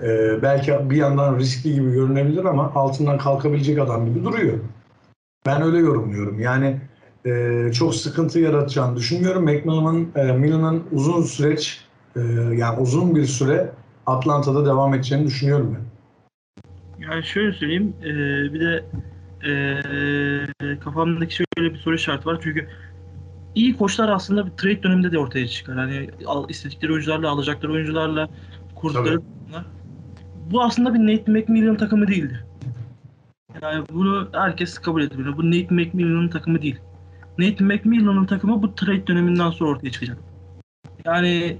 [0.03, 4.59] E, belki bir yandan riskli gibi görünebilir ama altından kalkabilecek adam gibi duruyor.
[5.45, 6.39] Ben öyle yorumluyorum.
[6.39, 6.81] Yani
[7.25, 9.43] e, çok sıkıntı yaratacağını düşünmüyorum.
[9.43, 11.85] McMillan'ın e, Milan'ın uzun süreç
[12.15, 12.19] e,
[12.55, 13.71] yani uzun bir süre
[14.05, 15.85] Atlanta'da devam edeceğini düşünüyorum ben.
[17.03, 18.13] Yani şöyle söyleyeyim, e,
[18.53, 18.85] bir de
[19.45, 22.39] e, kafamdaki şöyle bir soru işareti var.
[22.43, 22.67] Çünkü
[23.55, 25.75] iyi koçlar aslında bir trade döneminde de ortaya çıkar.
[25.75, 28.29] Hani al, istedikleri oyuncularla, alacakları oyuncularla
[28.75, 29.21] kurdukları.
[30.51, 32.45] Bu aslında bir Nate McMillan takımı değildi.
[33.61, 35.37] Yani bunu herkes kabul edebilir.
[35.37, 36.79] Bu Nate McMillan'ın takımı değil.
[37.37, 40.17] Nate McMillan'ın takımı bu trade döneminden sonra ortaya çıkacak.
[41.05, 41.57] Yani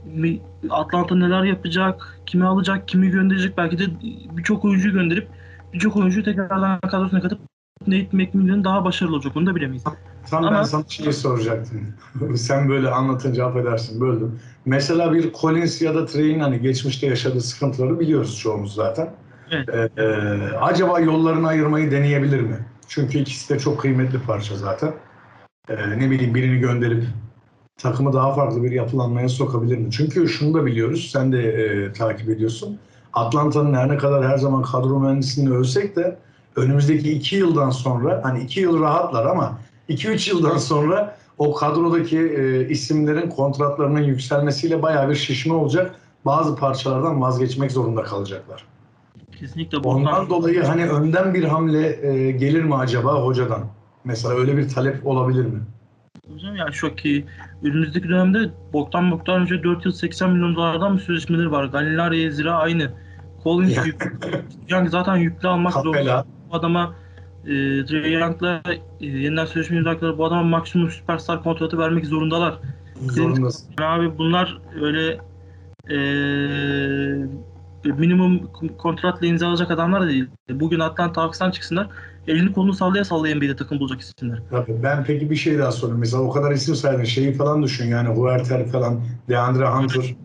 [0.70, 3.84] Atlanta neler yapacak, kimi alacak, kimi gönderecek belki de
[4.38, 5.28] birçok oyuncuyu gönderip
[5.74, 7.40] birçok oyuncuyu tekrardan kadrosuna katıp
[7.88, 9.84] Nate McMillan daha başarılı olacak onu da bilemeyiz.
[10.30, 10.58] Tam Ama...
[10.58, 11.94] ben sana şey soracaktım.
[12.36, 14.40] Sen böyle anlatınca affedersin böldüm.
[14.66, 19.10] Mesela bir Collins ya da Trey'in hani geçmişte yaşadığı sıkıntıları biliyoruz çoğumuz zaten.
[19.52, 19.70] Evet.
[19.98, 20.08] Ee, e,
[20.62, 22.66] acaba yollarını ayırmayı deneyebilir mi?
[22.88, 24.94] Çünkü ikisi de çok kıymetli parça zaten.
[25.70, 27.04] Ee, ne bileyim birini gönderip
[27.78, 29.92] takımı daha farklı bir yapılanmaya sokabilir mi?
[29.92, 32.80] Çünkü şunu da biliyoruz, sen de e, takip ediyorsun.
[33.14, 36.18] Atlanta'nın her ne kadar her zaman kadro mühendisliğini ölsek de
[36.56, 42.20] önümüzdeki iki yıldan sonra, hani iki yıl rahatlar ama iki üç yıldan sonra o kadrodaki
[42.20, 45.96] e, isimlerin kontratlarının yükselmesiyle bayağı bir şişme olacak.
[46.26, 48.66] Bazı parçalardan vazgeçmek zorunda kalacaklar.
[49.40, 49.78] Kesinlikle.
[49.78, 50.30] Ondan bundan...
[50.30, 53.64] dolayı hani önden bir hamle e, gelir mi acaba hocadan?
[54.04, 55.60] Mesela öyle bir talep olabilir mi?
[56.34, 57.26] Hocam ya şu ki
[57.64, 61.66] önümüzdeki dönemde boktan boktan önce 4 yıl 80 milyon dolardan bir sözleşmeleri var.
[61.66, 62.92] Gallinari, Ezra aynı.
[63.44, 64.14] Collins yük,
[64.70, 66.26] yani zaten yüklü almak zorunda.
[66.52, 66.96] Adama
[67.46, 68.62] e, Trey Young'la
[69.02, 72.60] e, yeniden sözleşme imzaladıkları bu adama maksimum süperstar kontratı vermek zorundalar.
[73.10, 73.70] Zorundasın.
[73.80, 75.20] Yani abi bunlar öyle
[75.90, 75.98] e,
[77.84, 80.26] minimum kontratla imzalayacak adamlar da değil.
[80.50, 81.88] Bugün Atlanta Hawks'tan çıksınlar
[82.28, 84.42] elini kolunu sallaya sallaya NBA'de takım bulacak isimler.
[84.50, 84.84] Tabii.
[84.84, 86.00] Ben peki bir şey daha sorayım.
[86.00, 87.04] Mesela o kadar isim saydın.
[87.04, 90.16] Şeyi falan düşün yani Huerter falan, DeAndre Hunter.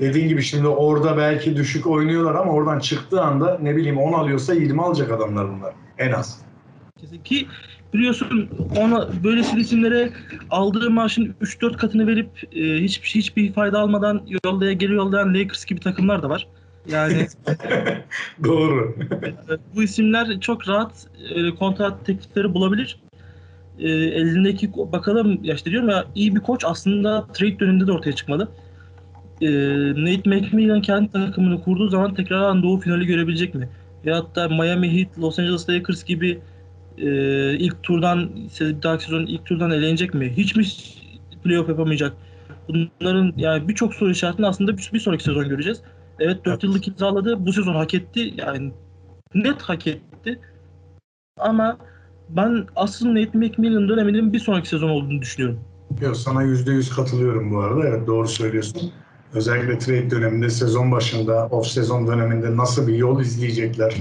[0.00, 4.54] Dediğin gibi şimdi orada belki düşük oynuyorlar ama oradan çıktığı anda ne bileyim 10 alıyorsa
[4.54, 5.74] 20 alacak adamlar bunlar.
[5.98, 6.47] En az.
[7.24, 7.46] Ki
[7.94, 10.10] biliyorsun ona böyle isimlere
[10.50, 15.80] aldığı maaşın 3-4 katını verip e, hiçbir hiçbir fayda almadan yollaya geri yollayan Lakers gibi
[15.80, 16.46] takımlar da var.
[16.92, 17.26] Yani
[18.44, 18.96] doğru.
[19.74, 23.00] bu isimler çok rahat e, kontrat teklifleri bulabilir.
[23.78, 28.12] E, elindeki bakalım ya işte diyorum ya iyi bir koç aslında trade döneminde de ortaya
[28.12, 28.48] çıkmalı.
[29.40, 29.48] E,
[29.90, 33.68] Nate McMillan kendi takımını kurduğu zaman tekrardan doğu finali görebilecek mi?
[34.04, 36.40] Ya da Miami Heat, Los Angeles Lakers gibi
[37.00, 37.10] e,
[37.58, 38.30] ilk turdan
[38.60, 40.32] bir dahaki sezon ilk turdan elenecek mi?
[40.36, 40.64] Hiç mi
[41.44, 42.12] playoff yapamayacak?
[42.68, 45.82] Bunların yani birçok soru işaretini aslında bir, bir sonraki sezon göreceğiz.
[46.20, 46.64] Evet 4 evet.
[46.64, 47.46] yıllık imzaladı.
[47.46, 48.34] Bu sezon hak etti.
[48.36, 48.72] Yani
[49.34, 50.40] net hak etti.
[51.40, 51.78] Ama
[52.28, 55.60] ben asıl Nate McMillan döneminin bir sonraki sezon olduğunu düşünüyorum.
[56.00, 57.88] Yok sana %100 katılıyorum bu arada.
[57.88, 58.92] Evet doğru söylüyorsun.
[59.34, 63.96] Özellikle trade döneminde, sezon başında, off sezon döneminde nasıl bir yol izleyecekler?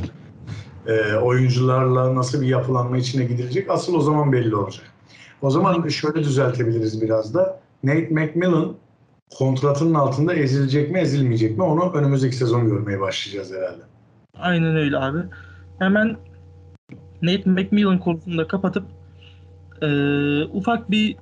[0.88, 3.70] E, oyuncularla nasıl bir yapılanma içine gidilecek?
[3.70, 4.86] Asıl o zaman belli olacak.
[5.42, 7.60] O zaman şöyle düzeltebiliriz biraz da.
[7.84, 8.76] Nate McMillan
[9.38, 13.82] kontratının altında ezilecek mi ezilmeyecek mi onu önümüzdeki sezon görmeye başlayacağız herhalde.
[14.40, 15.20] Aynen öyle abi.
[15.80, 16.18] Hemen
[17.22, 18.84] Nate McMillan konusunda kapatıp
[19.82, 19.88] e,
[20.44, 21.16] ufak bir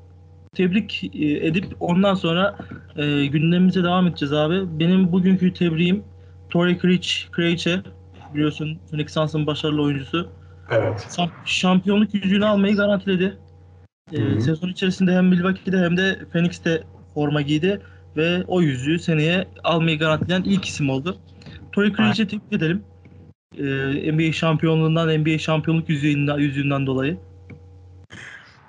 [0.54, 2.58] tebrik e, edip ondan sonra
[2.96, 4.80] e, gündemimize devam edeceğiz abi.
[4.80, 6.04] Benim bugünkü tebriğim
[6.50, 7.82] Torrey Krejci, Krejci
[8.36, 10.30] biliyorsun Phoenix Suns'ın başarılı oyuncusu.
[10.72, 11.08] Evet.
[11.18, 13.38] Şam- Şampiyonluk yüzüğünü almayı garantiledi.
[14.14, 14.42] E, hı.
[14.42, 17.82] sezon içerisinde hem Milwaukee'de hem de Phoenix'te forma giydi
[18.18, 21.18] ve o yüzüğü seneye almayı garantileyen ilk isim oldu.
[21.72, 22.84] Torrey Krejci'yi tebrik edelim.
[23.58, 23.64] E,
[24.14, 27.18] NBA şampiyonluğundan, NBA şampiyonluk yüzüğünden, yüzüğünden dolayı.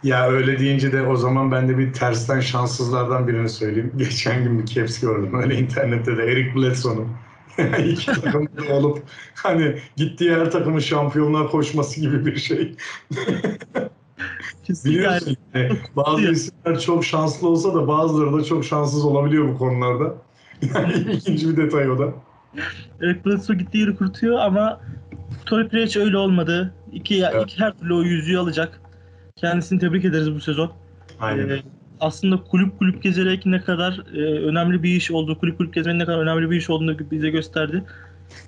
[0.02, 3.92] Ya öyle deyince de o zaman ben de bir tersten şanssızlardan birini söyleyeyim.
[3.98, 7.25] Geçen gün bir caps gördüm öyle internette de Eric Bledsoe'nun.
[7.86, 9.02] İki takımda olup
[9.34, 12.76] hani gittiği her takımın şampiyonluğa koşması gibi bir şey.
[14.84, 20.14] Biliyorsun yani bazı isimler çok şanslı olsa da bazıları da çok şanssız olabiliyor bu konularda.
[20.74, 22.14] Yani ilginç bir detay o da.
[23.02, 24.80] Eric Bledsoe gittiği yeri kurutuyor ama
[25.46, 26.74] Torrey Krejci öyle olmadı.
[26.92, 27.42] İki, Evet.
[27.46, 28.80] iki her türlü o yüzüğü alacak.
[29.36, 30.72] Kendisini tebrik ederiz bu sezon.
[31.20, 31.48] Aynen.
[31.48, 31.62] Ee,
[32.00, 36.04] aslında kulüp kulüp gezerek ne kadar e, önemli bir iş olduğu, kulüp kulüp gezmenin ne
[36.04, 37.84] kadar önemli bir iş olduğunu bize gösterdi.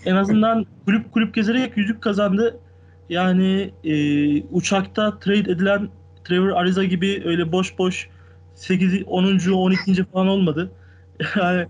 [0.05, 2.61] En azından kulüp kulüp gezerek yüzük kazandı.
[3.09, 5.89] Yani e, uçakta trade edilen
[6.25, 8.09] Trevor Ariza gibi öyle boş boş
[8.55, 9.39] 8, 10.
[9.53, 10.05] 12.
[10.05, 10.73] falan olmadı.
[11.37, 11.67] Yani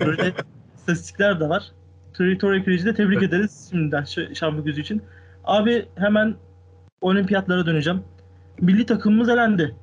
[0.00, 0.32] böyle
[0.76, 1.62] istatistikler de var.
[2.14, 5.02] Torrey Krejci'yi de tebrik ederiz şimdiden ş- şampiyonluk yüzüğü için.
[5.44, 6.34] Abi hemen
[7.00, 8.02] olimpiyatlara döneceğim.
[8.60, 9.74] Milli takımımız elendi.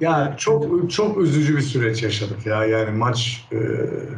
[0.00, 2.64] Ya çok çok üzücü bir süreç yaşadık ya.
[2.64, 3.58] Yani maç e,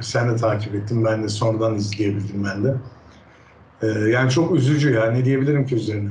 [0.01, 2.75] sen de takip ettin, ben de sonradan izleyebildim ben de.
[3.83, 5.11] E, yani çok üzücü ya.
[5.11, 6.11] Ne diyebilirim ki üzerine?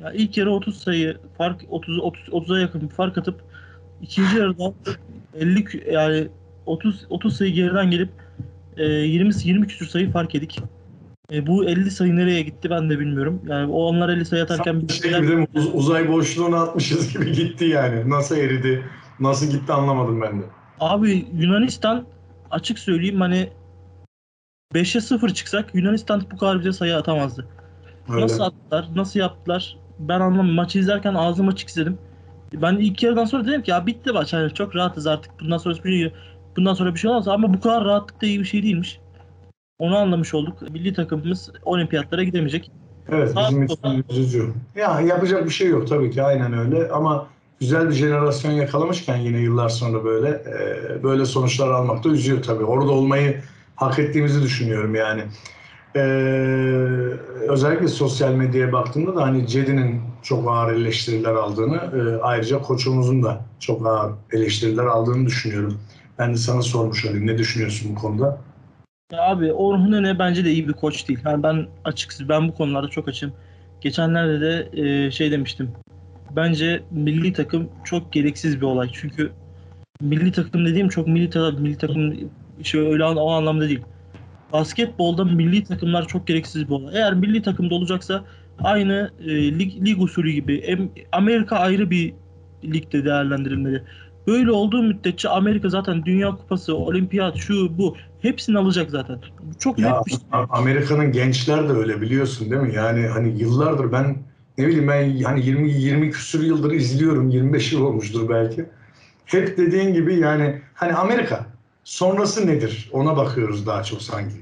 [0.00, 3.40] Ya ilk yarı 30 sayı fark 30 30 30'a yakın bir fark atıp
[4.02, 4.74] ikinci yarıda
[5.34, 6.28] 50 kü- yani
[6.66, 8.10] 30 30 sayı geriden gelip
[8.76, 10.58] e, 20 20 küsur sayı fark yedik.
[11.32, 13.42] E, bu 50 sayı nereye gitti ben de bilmiyorum.
[13.46, 15.46] Yani o onlar 50 sayı atarken biz şey gibi değil mi?
[15.54, 18.10] Uz- uzay boşluğuna atmışız gibi gitti yani.
[18.10, 18.84] Nasıl eridi,
[19.20, 20.44] nasıl gitti anlamadım ben de.
[20.80, 22.04] Abi Yunanistan
[22.50, 23.48] açık söyleyeyim hani
[24.74, 27.48] 5'e 0 çıksak Yunanistan bu kadar bize sayı atamazdı.
[28.08, 28.22] Öyle.
[28.22, 28.88] Nasıl attılar?
[28.96, 29.76] Nasıl yaptılar?
[29.98, 30.54] Ben anlamadım.
[30.54, 31.98] Maçı izlerken ağzım açık izledim.
[32.54, 34.32] Ben ilk yarıdan sonra dedim ki ya bitti maç.
[34.32, 35.40] Yani çok rahatız artık.
[35.40, 36.12] Bundan sonra bir şey,
[36.56, 39.00] bundan sonra bir şey olmaz ama bu kadar rahatlık da iyi bir şey değilmiş.
[39.78, 40.62] Onu anlamış olduk.
[40.70, 42.70] Milli takımımız olimpiyatlara gidemeyecek.
[43.08, 44.52] Evet Sağ bizim için üzücü.
[44.76, 47.26] Ya yapacak bir şey yok tabii ki aynen öyle ama
[47.60, 52.64] güzel bir jenerasyon yakalamışken yine yıllar sonra böyle e, böyle sonuçlar almak da üzüyor tabii.
[52.64, 53.42] Orada olmayı
[53.76, 55.22] hak ettiğimizi düşünüyorum yani.
[55.96, 56.00] E,
[57.48, 63.40] özellikle sosyal medyaya baktığımda da hani Cedi'nin çok ağır eleştiriler aldığını e, ayrıca koçumuzun da
[63.60, 65.78] çok ağır eleştiriler aldığını düşünüyorum.
[66.18, 67.26] Ben de sana sormuş olayım.
[67.26, 68.38] Ne düşünüyorsun bu konuda?
[69.14, 71.18] Ya abi Orhun Öne bence de iyi bir koç değil.
[71.24, 73.32] Yani ben açıkçası ben bu konularda çok açım.
[73.80, 75.70] Geçenlerde de e, şey demiştim.
[76.36, 78.90] Bence milli takım çok gereksiz bir olay.
[78.92, 79.32] Çünkü
[80.00, 82.14] milli takım dediğim çok milli, ta- milli takım
[82.62, 83.80] şey öyle o anlamda değil.
[84.52, 86.96] Basketbolda milli takımlar çok gereksiz bir olay.
[86.96, 88.24] Eğer milli takımda olacaksa
[88.62, 92.14] aynı e, lig, lig usulü gibi em- Amerika ayrı bir
[92.64, 93.82] ligde değerlendirilmeli.
[94.26, 99.18] Böyle olduğu müddetçe Amerika zaten Dünya Kupası, Olimpiyat, şu bu hepsini alacak zaten.
[99.58, 100.20] Çok Ya net bir şey.
[100.50, 102.74] Amerika'nın gençler de öyle biliyorsun değil mi?
[102.74, 104.16] Yani hani yıllardır ben
[104.58, 107.28] ne bileyim ben hani 20 20 küsur yıldır izliyorum.
[107.28, 108.66] 25 yıl olmuştur belki.
[109.24, 111.46] Hep dediğin gibi yani hani Amerika
[111.84, 112.88] sonrası nedir?
[112.92, 114.36] Ona bakıyoruz daha çok sanki.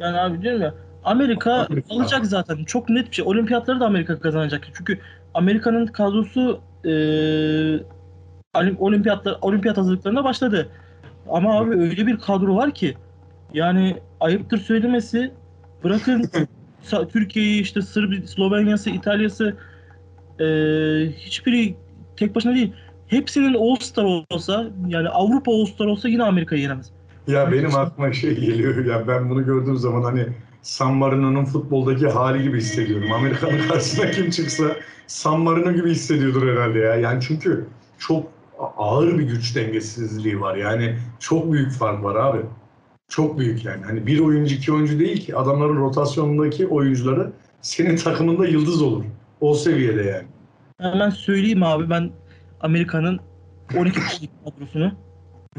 [0.00, 0.74] Yani abi diyorum ya
[1.04, 1.94] Amerika Amerika.
[1.94, 2.64] alacak zaten.
[2.64, 3.24] Çok net bir şey.
[3.28, 4.68] Olimpiyatları da Amerika kazanacak.
[4.74, 4.98] Çünkü
[5.34, 6.90] Amerika'nın kadrosu e,
[8.54, 10.68] olim- olimpiyatlar olimpiyat hazırlıklarına başladı.
[11.30, 12.96] Ama abi öyle bir kadro var ki
[13.52, 15.32] yani ayıptır söylemesi
[15.84, 16.30] bırakın
[17.12, 19.56] Türkiye'yi işte Sırbi, Slovenya'sı, İtalya'sı
[20.40, 20.46] e,
[21.16, 21.76] hiçbiri
[22.16, 22.72] tek başına değil.
[23.06, 26.90] Hepsinin All-Star olsa yani Avrupa All-Star olsa yine Amerika'yı yenemez.
[27.26, 30.26] Ya benim aklıma şey geliyor ya ben bunu gördüğüm zaman hani
[30.62, 33.12] San Marino'nun futboldaki hali gibi hissediyorum.
[33.12, 34.64] Amerika'nın karşısına kim çıksa
[35.06, 36.94] San Marino gibi hissediyordur herhalde ya.
[36.94, 37.66] Yani çünkü
[37.98, 38.26] çok
[38.76, 40.56] ağır bir güç dengesizliği var.
[40.56, 42.38] Yani çok büyük fark var abi.
[43.08, 43.84] Çok büyük yani.
[43.84, 49.04] Hani bir oyuncu iki oyuncu değil ki adamların rotasyonundaki oyuncuları senin takımında yıldız olur.
[49.40, 50.26] O seviyede yani.
[50.80, 52.10] Hemen söyleyeyim abi ben
[52.60, 53.20] Amerika'nın
[53.76, 54.92] 12 kişilik kadrosunu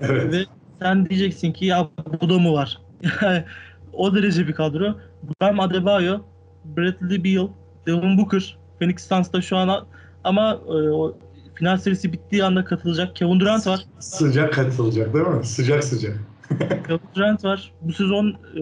[0.01, 0.33] Evet.
[0.33, 0.45] ve
[0.79, 1.89] sen diyeceksin ki ya
[2.21, 2.81] bu da mı var?
[3.93, 4.95] o derece bir kadro.
[5.41, 6.19] Bam Adebayo,
[6.65, 7.47] Bradley Beal,
[7.87, 9.87] Devin Booker, Phoenix Suns'ta şu an
[10.23, 11.17] ama e, o
[11.55, 13.15] final serisi bittiği anda katılacak.
[13.15, 13.79] Kevin Durant var.
[13.99, 15.45] Sıcak katılacak değil mi?
[15.45, 16.17] Sıcak sıcak.
[16.87, 17.71] Kevin Durant var.
[17.81, 18.61] Bu sezon e,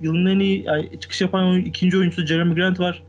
[0.00, 3.02] yılın en iyi yani çıkış yapan oyun, ikinci oyuncusu Jeremy Grant var.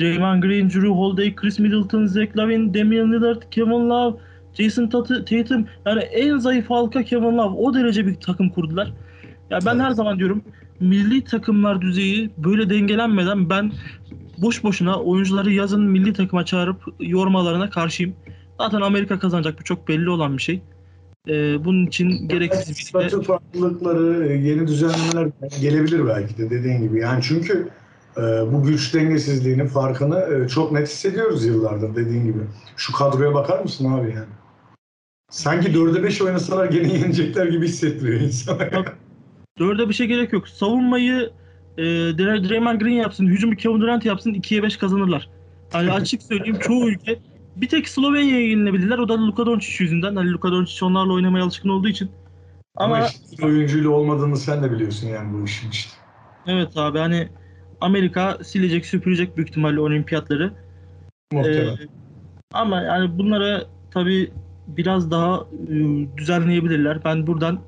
[0.00, 4.16] Draymond Green, Drew Holiday, Chris Middleton, Zach Lavin, Damian Lillard, Kevin Love,
[4.54, 8.92] Jason Tatum yani en zayıf halka Kevin Love o derece bir takım kurdular.
[9.50, 10.42] Ya ben her zaman diyorum
[10.80, 13.72] milli takımlar düzeyi böyle dengelenmeden ben
[14.38, 18.14] boş boşuna oyuncuları yazın milli takıma çağırıp yormalarına karşıyım.
[18.60, 20.62] Zaten Amerika kazanacak bu çok belli olan bir şey.
[21.28, 25.30] Ee, bunun için gereksiz bir statü farklılıkları, yeni düzenlemeler
[25.60, 27.00] gelebilir belki de dediğin gibi.
[27.00, 27.68] Yani çünkü
[28.16, 32.38] e, bu güç dengesizliğinin farkını e, çok net hissediyoruz yıllardır dediğin gibi.
[32.76, 34.28] Şu kadroya bakar mısın abi yani?
[35.30, 38.84] Sanki 4'e 5 oynasalar gene yenecekler gibi hissettiriyor insana.
[39.58, 40.48] Dörde bir şey gerek yok.
[40.48, 41.30] Savunmayı
[41.78, 41.84] e,
[42.18, 45.28] Draymond Green yapsın, hücumu Kevin Durant yapsın 2'ye 5 kazanırlar.
[45.72, 47.18] Hani açık söyleyeyim çoğu ülke
[47.56, 48.98] bir tek Slovenya'ya yenilebildiler.
[48.98, 50.16] O da Luka Doncic yüzünden.
[50.16, 52.10] Hani Luka Doncic onlarla oynamaya alışkın olduğu için.
[52.76, 55.92] Ama, Ama işte oyuncuyla olmadığını sen de biliyorsun yani bu işin işte.
[56.46, 57.28] Evet abi hani
[57.80, 60.52] Amerika silecek süpürecek büyük ihtimalle olimpiyatları.
[61.32, 61.74] Muhtemelen.
[61.74, 61.88] Ee,
[62.52, 64.30] ama yani bunlara tabii
[64.66, 65.76] biraz daha e,
[66.16, 67.04] düzenleyebilirler.
[67.04, 67.60] Ben buradan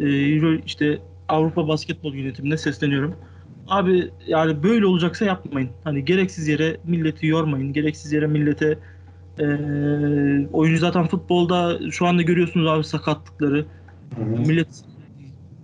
[0.00, 3.14] e, işte Avrupa Basketbol Yönetimine sesleniyorum.
[3.68, 5.70] Abi yani böyle olacaksa yapmayın.
[5.84, 7.72] Hani gereksiz yere milleti yormayın.
[7.72, 8.78] Gereksiz yere millete
[9.38, 9.46] e,
[10.52, 13.66] oyuncu zaten futbolda şu anda görüyorsunuz abi sakatlıkları.
[14.16, 14.26] Hı hı.
[14.26, 14.68] Millet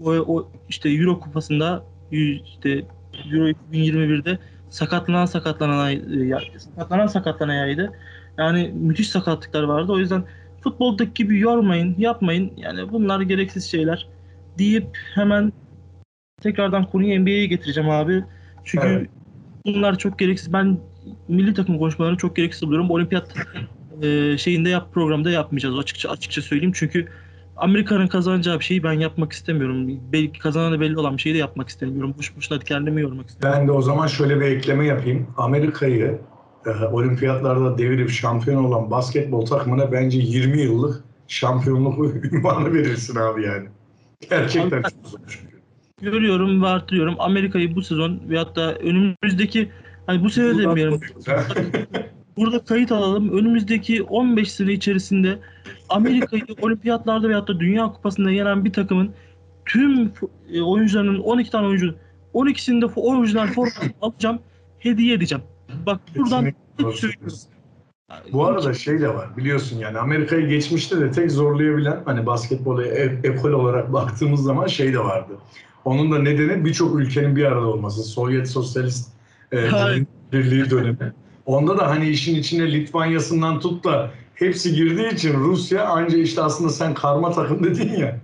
[0.04, 2.84] o, o işte Euro kupasında işte
[3.32, 4.38] Euro 2021'de
[4.70, 6.00] sakatlanan sakatlanan
[6.58, 7.92] sakatlanan sakatlanaydı.
[8.38, 9.92] Yani müthiş sakatlıklar vardı.
[9.92, 10.24] O yüzden
[10.60, 12.52] futboldaki gibi yormayın, yapmayın.
[12.56, 14.08] Yani bunlar gereksiz şeyler
[14.58, 15.52] deyip hemen
[16.40, 18.24] tekrardan konuyu NBA'ye getireceğim abi.
[18.64, 19.08] Çünkü evet.
[19.66, 20.52] bunlar çok gereksiz.
[20.52, 20.78] Ben
[21.28, 22.90] milli takım konuşmalarını çok gereksiz buluyorum.
[22.90, 23.34] Olimpiyat
[24.02, 26.72] e, şeyinde yap programda yapmayacağız açıkça açıkça söyleyeyim.
[26.74, 27.08] Çünkü
[27.56, 30.00] Amerika'nın kazanacağı bir şeyi ben yapmak istemiyorum.
[30.12, 32.14] Belki kazananı belli olan bir şeyi de yapmak istemiyorum.
[32.18, 33.60] Boş boşuna kendimi yormak istemiyorum.
[33.60, 35.26] Ben de o zaman şöyle bir ekleme yapayım.
[35.36, 36.18] Amerika'yı
[36.66, 43.68] e, olimpiyatlarda devirip şampiyon olan basketbol takımına bence 20 yıllık şampiyonluk ünvanı verirsin abi yani.
[44.30, 45.20] Gerçekten çok zor
[46.02, 47.14] Görüyorum ve artırıyorum.
[47.18, 49.70] Amerika'yı bu sezon ve hatta önümüzdeki
[50.06, 51.00] hani bu sene demeyelim.
[52.36, 53.38] burada kayıt alalım.
[53.38, 55.38] Önümüzdeki 15 sene içerisinde
[55.88, 59.12] Amerika'yı olimpiyatlarda ve hatta Dünya Kupası'nda yenen bir takımın
[59.66, 60.12] tüm
[60.52, 61.94] e, oyuncularının 12 tane oyuncu
[62.34, 63.70] 12'sinde oyuncular forma
[64.02, 64.38] alacağım,
[64.78, 65.44] hediye edeceğim.
[65.86, 66.52] Bak buradan
[68.32, 73.20] Bu arada şey de var biliyorsun yani Amerika'yı geçmişte de tek zorlayabilen hani basketbola e-
[73.24, 75.32] ekol olarak baktığımız zaman şey de vardı.
[75.84, 78.02] Onun da nedeni birçok ülkenin bir arada olması.
[78.02, 79.11] Sovyet Sosyalist
[79.52, 79.58] e,
[80.32, 81.12] Birliği dönemi.
[81.46, 86.70] Onda da hani işin içine Litvanya'sından tut da hepsi girdiği için Rusya anca işte aslında
[86.70, 88.20] sen karma takım dedin ya.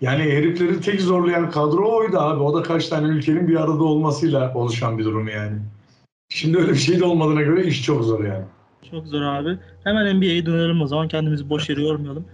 [0.00, 2.42] Yani herifleri tek zorlayan kadro oydu abi.
[2.42, 5.56] O da kaç tane ülkenin bir arada olmasıyla oluşan bir durum yani.
[6.28, 8.44] Şimdi öyle bir şey de olmadığına göre iş çok zor yani.
[8.90, 9.58] Çok zor abi.
[9.84, 11.08] Hemen NBA'ye dönelim o zaman.
[11.08, 12.24] Kendimizi boş yere yormayalım.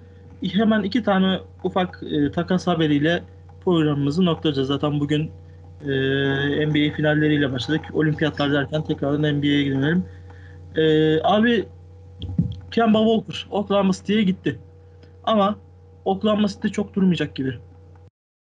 [0.53, 3.23] Hemen iki tane ufak e, takas haberiyle
[3.65, 4.69] programımızı noktalayacağız.
[4.69, 5.31] Zaten bugün
[5.85, 7.81] e, NBA finalleriyle başladık.
[7.93, 10.05] Olimpiyatlar derken tekrardan NBA'ye dönelim.
[10.77, 10.83] E,
[11.23, 11.65] abi
[12.71, 14.59] Kemba Walker Oklahoma City'ye gitti.
[15.25, 15.59] Ama
[16.05, 17.59] Oklahoma City çok durmayacak gibi.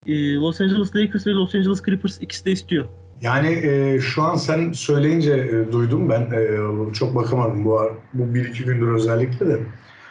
[0.05, 2.85] E, Los Angeles Lakers ve Los Angeles Clippers ikisi de istiyor.
[3.21, 7.79] Yani e, şu an sen söyleyince e, duydum ben e, çok bakamadım bu
[8.13, 9.59] bu bir iki gündür özellikle de.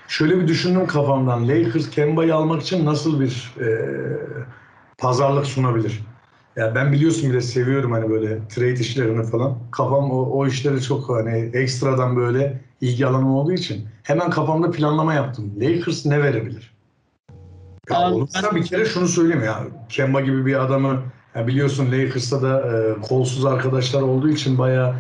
[0.09, 3.69] Şöyle bir düşündüm kafamdan Lakers Kemba'yı almak için nasıl bir e,
[4.99, 6.01] pazarlık sunabilir?
[6.57, 9.59] Ya ben biliyorsun bile seviyorum hani böyle trade işlerini falan.
[9.71, 15.15] Kafam o, o işleri çok hani ekstradan böyle ilgi alanım olduğu için hemen kafamda planlama
[15.15, 15.53] yaptım.
[15.61, 16.75] Lakers ne verebilir?
[17.91, 18.57] Ya ben...
[18.57, 19.67] bir kere şunu söyleyeyim ya.
[19.89, 21.03] Kemba gibi bir adamı
[21.35, 24.95] ya biliyorsun Lakers'ta da e, kolsuz arkadaşlar olduğu için bayağı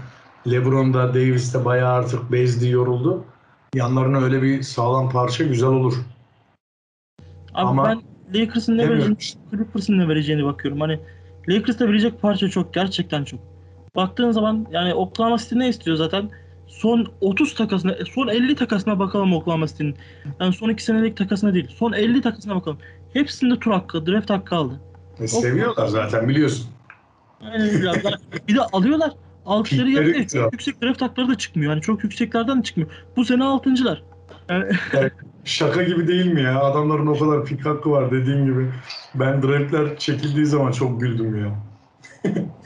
[0.50, 3.24] LeBron'da, Davis'te bayağı artık bezdi, yoruldu.
[3.74, 5.94] Yanlarına öyle bir sağlam parça güzel olur.
[7.54, 8.02] Abi Ama ben
[8.34, 9.16] Lakers'ın ne vereceğini,
[9.50, 10.80] Clippers'ın ne vereceğini bakıyorum.
[10.80, 11.00] Hani
[11.48, 12.74] Lakers'ta verecek parça çok.
[12.74, 13.40] Gerçekten çok.
[13.96, 16.30] Baktığın zaman yani Oklahoma City ne istiyor zaten?
[16.66, 19.96] Son 30 takasına, son 50 takasına bakalım Oklahoma City'nin.
[20.40, 21.68] Yani son 2 senelik takasına değil.
[21.76, 22.78] Son 50 takasına bakalım.
[23.12, 24.80] Hepsinde tur hakkı, draft hakkı aldı.
[25.20, 26.66] E, seviyorlar zaten biliyorsun.
[27.40, 27.92] Aynen öyle.
[28.48, 29.12] bir de alıyorlar.
[29.46, 31.72] Altıları çok yüksek draft hakları da çıkmıyor.
[31.72, 32.90] Yani çok yükseklerden de çıkmıyor.
[33.16, 34.02] Bu sene altıncılar.
[34.92, 35.10] Yani...
[35.44, 36.60] şaka gibi değil mi ya?
[36.60, 38.72] Adamların o kadar pik hakkı var dediğin gibi.
[39.14, 41.70] Ben draftler çekildiği zaman çok güldüm ya.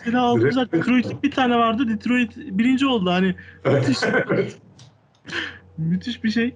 [0.05, 0.73] Sene altıncılar.
[0.73, 1.89] Detroit bir tane vardı.
[1.89, 3.11] Detroit birinci oldu.
[3.11, 3.99] Hani müthiş,
[5.79, 6.55] müthiş bir şey.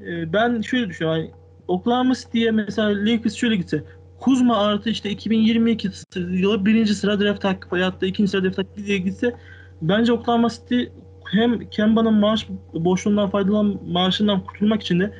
[0.00, 1.20] Ee, ben şöyle düşünüyorum.
[1.20, 1.30] Yani
[1.68, 3.84] Oklahoma City'ye mesela Lakers şöyle gitse
[4.20, 8.86] Kuzma artı işte 2022 yılı birinci sıra draft hakkı veyahut da ikinci sıra draft hakkı
[8.86, 9.36] diye gitse
[9.82, 10.82] bence Oklahoma City
[11.30, 15.14] hem Kemba'nın maaş boşluğundan faydalan maaşından kurtulmak için de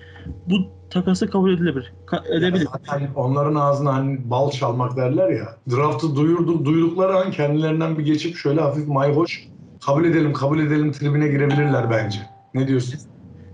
[0.47, 0.57] bu
[0.90, 1.92] takası kabul edilebilir.
[2.07, 2.69] Ka- edebilir.
[2.73, 5.57] Zaten onların ağzına hani bal çalmak derler ya.
[5.71, 9.49] Draft'ı duyurdu, duydukları an kendilerinden bir geçip şöyle hafif mayhoş
[9.87, 12.19] kabul edelim kabul edelim tribine girebilirler bence.
[12.55, 13.01] Ne diyorsun?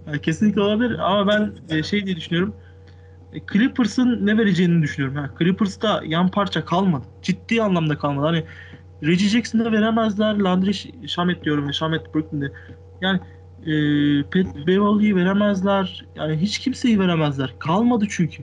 [0.07, 2.55] Yani kesinlikle olabilir ama ben e, şey diye düşünüyorum.
[3.33, 5.17] E, Clippers'ın ne vereceğini düşünüyorum.
[5.17, 7.05] Yani Clippers'ta yan parça kalmadı.
[7.23, 8.27] Ciddi anlamda kalmadı.
[8.27, 8.45] Hani
[9.03, 10.35] Reggie Jackson'da veremezler.
[10.39, 10.75] Landry
[11.09, 11.73] Shamet diyorum.
[11.75, 12.53] Shamet Brooklyn'de.
[13.01, 13.21] Yani
[13.67, 13.73] e,
[14.23, 16.05] Pat Beverly'yi veremezler.
[16.17, 17.55] Yani hiç kimseyi veremezler.
[17.59, 18.43] Kalmadı çünkü.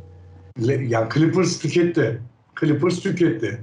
[0.67, 2.21] Le- Yani Clippers tüketti.
[2.59, 3.59] Clippers tüketti.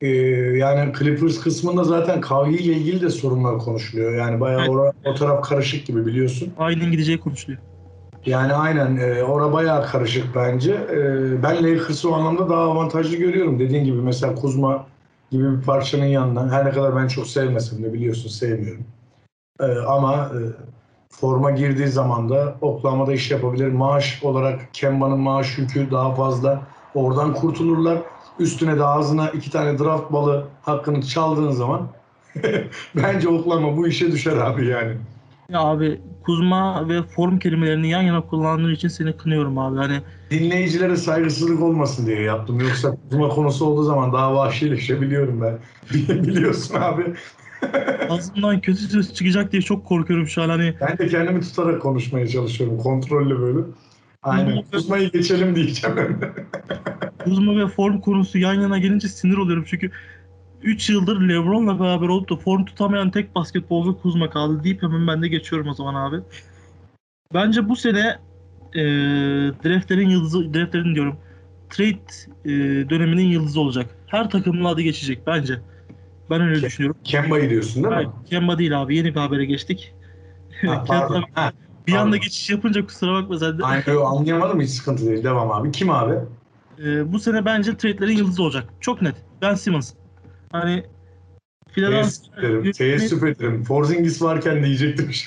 [0.00, 0.08] Ee,
[0.56, 4.14] yani Clippers kısmında zaten Kavhi ile ilgili de sorunlar konuşuluyor.
[4.14, 4.70] Yani bayağı Evet.
[4.70, 6.52] ora- o taraf karışık gibi biliyorsun.
[6.58, 7.62] Aynen gideceği konuşuluyor.
[8.26, 10.72] Yani aynen e, ora bayağı karışık bence.
[10.72, 13.58] E, ben Lakers'ı o anlamda daha avantajlı görüyorum.
[13.58, 14.86] Dediğin gibi mesela Kuzma
[15.30, 18.84] gibi bir parçanın yanına her ne kadar ben çok sevmesem de biliyorsun sevmiyorum.
[19.60, 20.40] E, ama e,
[21.10, 23.68] forma girdiği zaman da Oklahoma'da iş yapabilir.
[23.68, 26.62] Maaş olarak Kemba'nın maaş yükü daha fazla.
[26.94, 27.98] Oradan kurtulurlar.
[28.38, 31.88] Üstüne de ağzına iki tane draft balı hakkını çaldığın zaman
[32.96, 34.96] bence Oklahoma bu işe düşer abi yani.
[35.48, 39.76] Ya abi Kuzma ve form kelimelerini yan yana kullandığın için seni kınıyorum abi.
[39.78, 42.60] Hani dinleyicilere saygısızlık olmasın diye yaptım.
[42.60, 45.58] Yoksa kuzma konusu olduğu zaman daha vahşileşebiliyorum ben.
[46.22, 47.04] Biliyorsun abi.
[48.08, 50.48] ağzımdan kötü söz çıkacak diye çok korkuyorum şu an.
[50.48, 52.78] Hani Ben de kendimi tutarak konuşmaya çalışıyorum.
[52.78, 53.58] Kontrollü böyle.
[54.22, 54.64] Aynen.
[54.72, 55.96] Kuzmayı geçelim diyeceğim.
[57.24, 59.90] Kuzma ve form konusu yan yana gelince sinir oluyorum çünkü
[60.62, 65.22] 3 yıldır LeBron'la beraber olup da form tutamayan tek basketbolcu Kuzma kaldı deyip hemen ben
[65.22, 66.16] de geçiyorum o zaman abi.
[67.34, 68.18] Bence bu sene
[68.74, 68.82] e,
[69.64, 71.16] draftlerin yıldızı, draftlerin diyorum
[71.70, 72.00] trade
[72.44, 72.50] e,
[72.90, 73.96] döneminin yıldızı olacak.
[74.06, 75.60] Her takımın adı geçecek bence.
[76.30, 77.00] Ben öyle Ke- düşünüyorum.
[77.04, 78.12] Kemba'yı diyorsun değil mi?
[78.30, 78.96] Kemba değil abi.
[78.96, 79.94] Yeni bir habere geçtik.
[80.66, 81.24] Ha, pardon.
[81.32, 81.52] Ha,
[81.86, 82.20] bir anda pardon.
[82.20, 83.64] geçiş yapınca kusura bakma sen de.
[83.64, 85.24] aynen, anlayamadım hiç sıkıntı değil.
[85.24, 85.72] Devam abi.
[85.72, 86.14] Kim abi?
[86.84, 88.68] Ee, bu sene bence trade'lerin yıldızı olacak.
[88.80, 89.14] Çok net.
[89.42, 89.92] Ben Simmons.
[90.52, 90.84] Hani
[91.68, 92.72] Philadelphia ederim.
[92.72, 93.64] Teessüp ederim.
[93.64, 95.10] Porzingis varken diyecektim.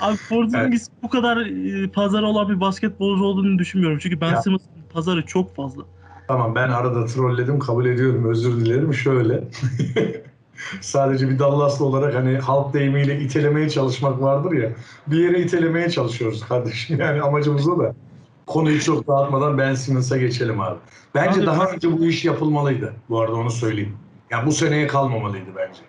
[0.00, 3.98] Abi Porzingis bu kadar e, pazarı olan bir basketbolcu olduğunu düşünmüyorum.
[3.98, 4.40] Çünkü Ben.
[4.40, 5.82] Simmons'ın pazarı çok fazla.
[6.28, 9.44] Tamam ben arada trolledim kabul ediyorum özür dilerim şöyle.
[10.80, 14.72] Sadece bir Dallaslı olarak hani halk deyimiyle itelemeye çalışmak vardır ya.
[15.06, 17.94] Bir yere itelemeye çalışıyoruz kardeşim yani amacımız o da.
[18.46, 20.78] Konuyu çok dağıtmadan Ben Simmons'a geçelim abi.
[21.14, 22.94] Bence Abi- daha önce bu iş yapılmalıydı.
[23.08, 23.96] Bu arada onu söyleyeyim.
[24.30, 25.80] Yani bu seneye kalmamalıydı bence.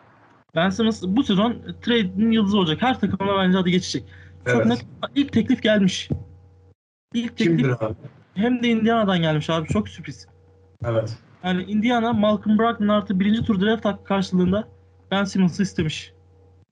[0.55, 2.81] Ben Simmons bu sezon trade'in yıldızı olacak.
[2.81, 4.03] Her takımda bence adı geçecek.
[4.45, 4.65] Çok Evet.
[4.65, 4.85] net.
[5.15, 6.09] İlk teklif gelmiş.
[7.13, 7.95] İlk teklif Kimdir abi?
[8.33, 9.67] hem de Indiana'dan gelmiş abi.
[9.67, 10.27] Çok sürpriz.
[10.85, 11.17] Evet.
[11.43, 14.67] Yani Indiana Malcolm Brogdon artı birinci tur draft hakkı karşılığında
[15.11, 16.13] Ben Simmons'ı istemiş.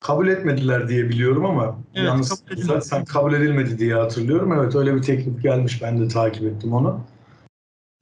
[0.05, 4.53] Kabul etmediler diye biliyorum ama Evet, yalnız kabul sen kabul edilmedi diye hatırlıyorum.
[4.53, 5.81] Evet öyle bir teklif gelmiş.
[5.81, 6.99] Ben de takip ettim onu.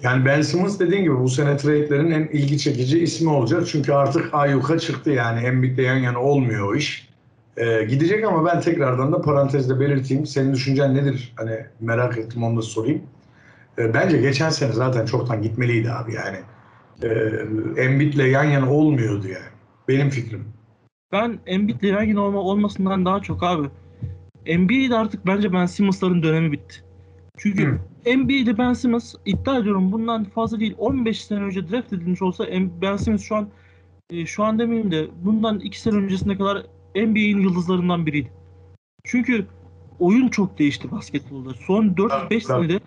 [0.02, 3.68] Yani Ben Simmons dediğin gibi bu sene trade'lerin en ilgi çekici ismi olacak.
[3.68, 5.46] Çünkü artık ayyuka çıktı yani.
[5.46, 7.10] Embiid'le yan yana olmuyor o iş.
[7.58, 10.26] Ee, gidecek ama ben tekrardan da parantezde belirteyim.
[10.26, 11.34] Senin düşüncen nedir?
[11.36, 13.02] Hani merak ettim onu da sorayım.
[13.78, 16.38] Ee, bence geçen sene zaten çoktan gitmeliydi abi yani.
[17.04, 19.54] Ee, Embiid'le yan yana olmuyordu yani.
[19.88, 20.46] Benim fikrim.
[21.14, 23.68] Ben Embiid'le yan yana olma, olmasından daha çok abi.
[24.46, 26.76] Embiid artık bence Ben Simmons'ların dönemi bitti.
[27.38, 27.80] Çünkü Hı.
[28.06, 32.46] Embiid'le Ben Simmons iddia ediyorum bundan fazla değil 15 sene önce draft edilmiş olsa
[32.82, 33.50] Ben Simmons şu an
[34.10, 38.32] e, şu an demeyeyim de bundan 2 sene öncesine kadar NBA'in yıldızlarından biriydi.
[39.04, 39.46] Çünkü
[40.00, 41.54] oyun çok değişti basketbolda.
[41.54, 42.42] Son 4-5 Tabii, tabii.
[42.42, 42.80] senede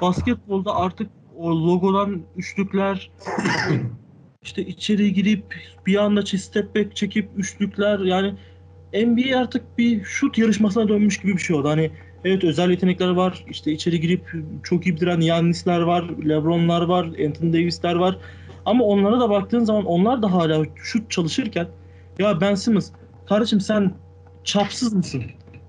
[0.00, 3.10] basketbolda artık o logodan üçlükler
[4.42, 5.54] işte içeri girip
[5.86, 8.34] bir anda step back çekip üçlükler yani
[8.92, 11.68] NBA artık bir şut yarışmasına dönmüş gibi bir şey oldu.
[11.68, 11.90] Hani
[12.24, 13.44] evet özel yetenekler var.
[13.50, 18.18] işte içeri girip çok iyi bitiren Yannis'ler var, LeBron'lar var, Anthony Davis'ler var.
[18.64, 21.68] Ama onlara da baktığın zaman onlar da hala şut çalışırken
[22.18, 22.90] ya Ben Simmons
[23.26, 23.94] kardeşim sen
[24.44, 25.22] çapsız mısın?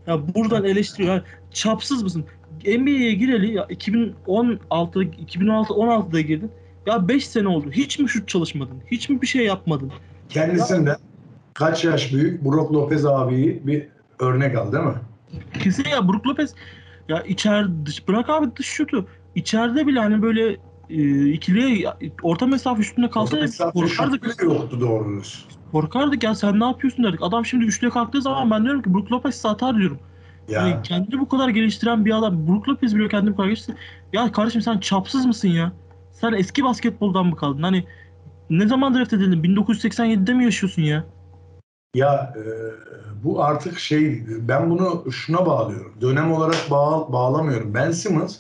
[0.08, 1.10] Ya buradan eleştiriyor.
[1.14, 2.26] Yani çapsız mısın?
[2.66, 6.52] NBA'ye gireli ya 2016 2016 16'da girdin.
[6.86, 7.72] Ya 5 sene oldu.
[7.72, 8.78] Hiç mi şut çalışmadın?
[8.92, 9.92] Hiç mi bir şey yapmadın?
[10.30, 10.96] Kendisinden
[11.54, 13.88] kaç yaş büyük Brook Lopez abiyi bir
[14.20, 14.94] örnek al değil mi?
[15.64, 16.54] Kesin ya Brook Lopez
[17.10, 19.08] ya içer dış bırak abi dış şutu.
[19.36, 20.58] İçeride bile hani böyle
[20.90, 24.44] e, ikiliye orta mesafe üstünde kalsa ya mesafe korkardık.
[24.44, 25.46] yoktu doğru düz.
[25.72, 27.20] Korkardık ya sen ne yapıyorsun derdik.
[27.24, 30.00] Adam şimdi üçlüye kalktığı zaman ben diyorum ki Brook Lopez atar diyorum.
[30.50, 33.78] Ya Hani kendini bu kadar geliştiren bir adam Brook Lopez bile kendini bu kadar geliştirdi.
[34.14, 35.72] Ya kardeşim sen çapsız mısın ya?
[36.12, 37.64] Sen eski basketboldan mı kaldın?
[37.64, 37.86] Hani
[38.50, 39.44] ne zaman draft edildin?
[39.44, 41.06] 1987'de mi yaşıyorsun ya?
[41.96, 42.44] Ya e,
[43.24, 45.94] bu artık şey ben bunu şuna bağlıyorum.
[46.02, 47.74] Dönem olarak bağ, bağlamıyorum.
[47.74, 48.38] Ben Simmons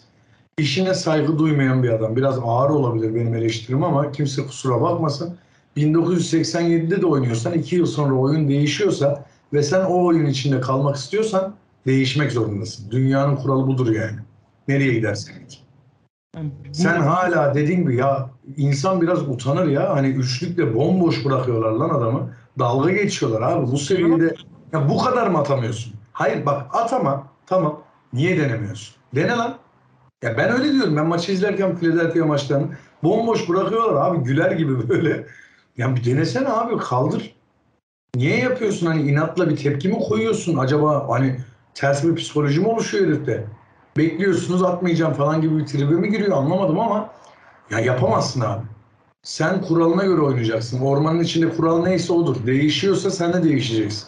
[0.58, 2.16] işine saygı duymayan bir adam.
[2.16, 5.38] Biraz ağır olabilir benim eleştirim ama kimse kusura bakmasın.
[5.78, 11.56] 1987'de de oynuyorsan 2 yıl sonra oyun değişiyorsa ve sen o oyun içinde kalmak istiyorsan
[11.86, 12.92] değişmek zorundasın.
[12.92, 14.20] Dünyanın kuralı budur yani.
[14.68, 15.71] Nereye gidersen git.
[16.36, 19.96] Yani Sen hala dediğin gibi ya insan biraz utanır ya.
[19.96, 22.34] Hani üçlükle bomboş bırakıyorlar lan adamı.
[22.60, 23.72] Dalga geçiyorlar abi.
[23.72, 24.36] Bu seviyede
[24.74, 25.94] ya bu kadar mı atamıyorsun?
[26.12, 27.28] Hayır bak atama.
[27.46, 27.84] Tamam.
[28.14, 28.96] Niye denemiyorsun?
[29.16, 29.58] Dene lan.
[30.24, 30.98] Ya ben öyle diyorum.
[30.98, 32.68] Ben maçı izlerken Philadelphia maçlarını
[33.04, 34.24] bomboş bırakıyorlar abi.
[34.24, 35.28] Güler gibi böyle.
[35.78, 36.78] Ya bir denesene abi.
[36.78, 37.36] Kaldır.
[38.16, 38.88] Niye yapıyorsun?
[38.88, 40.58] Hani inatla bir tepki mi koyuyorsun?
[40.58, 41.40] Acaba hani
[41.74, 43.48] ters bir psikoloji mi oluşuyor herifte?
[43.98, 47.10] Bekliyorsunuz atmayacağım falan gibi bir tribe mi giriyor anlamadım ama
[47.72, 48.62] ya yapamazsın abi.
[49.24, 50.82] Sen kuralına göre oynayacaksın.
[50.82, 52.36] Ormanın içinde kural neyse odur.
[52.46, 54.08] Değişiyorsa sen de değişeceksin.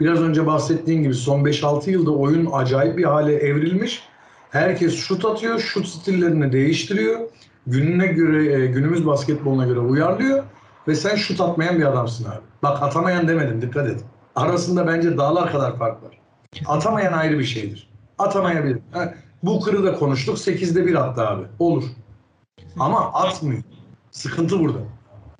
[0.00, 4.02] Biraz önce bahsettiğin gibi son 5-6 yılda oyun acayip bir hale evrilmiş.
[4.50, 7.20] Herkes şut atıyor, şut stillerini değiştiriyor.
[7.66, 10.44] Gününe göre, e, günümüz basketboluna göre uyarlıyor.
[10.88, 12.40] Ve sen şut atmayan bir adamsın abi.
[12.62, 14.00] Bak atamayan demedim dikkat et.
[14.36, 16.18] Arasında bence dağlar kadar fark var.
[16.66, 17.90] Atamayan ayrı bir şeydir.
[18.18, 18.78] Atamayabilir.
[19.46, 20.38] Bu kırı da konuştuk.
[20.38, 21.42] 8'de 1 attı abi.
[21.58, 21.84] Olur.
[22.78, 23.62] Ama atmıyor.
[24.10, 24.78] Sıkıntı burada.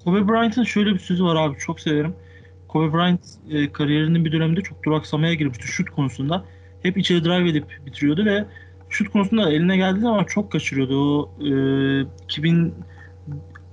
[0.05, 2.15] Kobe Bryant'ın şöyle bir sözü var abi çok severim.
[2.69, 6.45] Kobe Bryant e, kariyerinin bir döneminde çok duraksamaya girmişti şut konusunda.
[6.83, 8.45] Hep içeri drive edip bitiriyordu ve
[8.89, 11.21] şut konusunda eline geldiği zaman çok kaçırıyordu.
[11.21, 12.75] O e, 2000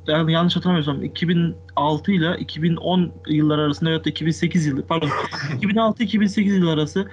[0.08, 5.10] yani yanlış hatırlamıyorsam 2006 ile 2010 yıllar arasında ya da 2008 yılı pardon
[5.62, 7.08] 2006-2008 yılları arası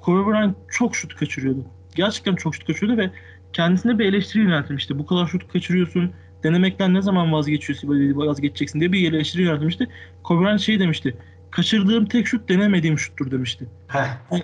[0.00, 1.64] Kobe Bryant çok şut kaçırıyordu.
[1.94, 3.10] Gerçekten çok şut kaçırıyordu ve
[3.52, 4.98] kendisine bir eleştiri yöneltilmişti.
[4.98, 6.12] Bu kadar şut kaçırıyorsun,
[6.42, 9.88] denemekten ne zaman vazgeçiyorsun, vazgeçeceksin diye bir eleştiri yöneltilmişti.
[10.24, 11.16] Kobe Bryant şey demişti.
[11.50, 13.68] Kaçırdığım tek şut denemediğim şuttur demişti.
[13.88, 14.40] Heh.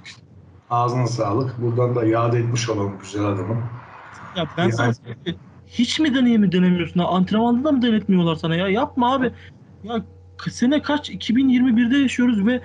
[0.70, 1.62] Ağzına sağlık.
[1.62, 3.62] Buradan da yad etmiş olalım güzel adamı.
[4.36, 4.92] Ya ben Yani- sana
[5.66, 7.00] hiç mi deneyimi denemiyorsun?
[7.00, 7.06] Ha?
[7.06, 8.68] Antrenmanda da mı denetmiyorlar sana ya?
[8.68, 9.30] Yapma abi.
[9.84, 10.04] Ya
[10.50, 11.10] sene kaç?
[11.10, 12.60] 2021'de yaşıyoruz ve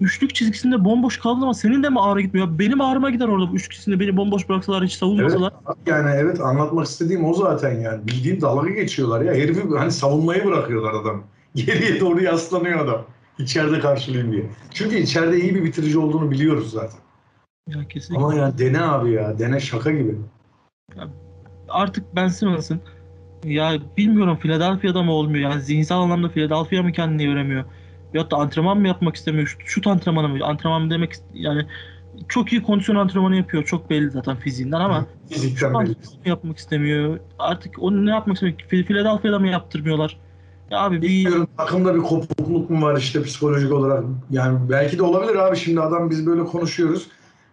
[0.00, 2.48] üçlük çizgisinde bomboş kaldın ama senin de mi ağrı gitmiyor?
[2.48, 5.52] Ya Benim ağrıma gider orada bu üçlük çizgisinde beni bomboş bıraksalar hiç savunmasalar.
[5.86, 8.06] Yani evet anlatmak istediğim o zaten yani.
[8.06, 9.34] Bildiğin dalga geçiyorlar ya.
[9.34, 11.24] Herifi hani savunmayı bırakıyorlar adam.
[11.54, 13.04] Geriye doğru yaslanıyor adam.
[13.38, 14.50] İçeride karşılayayım diye.
[14.74, 17.00] Çünkü içeride iyi bir bitirici olduğunu biliyoruz zaten.
[17.68, 18.24] Ya kesinlikle.
[18.24, 19.38] Ama ya dene abi ya.
[19.38, 20.16] Dene şaka gibi.
[21.68, 22.80] Artık Ben Simmons'ın
[23.44, 25.50] ya bilmiyorum Philadelphia'da mı olmuyor?
[25.50, 27.64] Yani zihinsel anlamda Philadelphia mı kendini göremiyor?
[28.14, 29.46] Ya da antrenman mı yapmak istemiyor?
[29.46, 30.44] Şut, şut antrenmanı mı?
[30.44, 31.66] Antrenman mı demek yani
[32.28, 33.64] çok iyi kondisyon antrenmanı yapıyor.
[33.64, 35.94] Çok belli zaten fiziğinden ama Fizikten belli.
[36.24, 37.20] yapmak istemiyor.
[37.38, 38.58] Artık onu ne yapmak istemiyor?
[38.58, 40.16] Phil- Philadelphia'da mı yaptırmıyorlar?
[40.70, 44.04] Ya abi bir Bilmiyorum takımda bir kopukluk mu var işte psikolojik olarak.
[44.30, 47.08] Yani belki de olabilir abi şimdi adam biz böyle konuşuyoruz.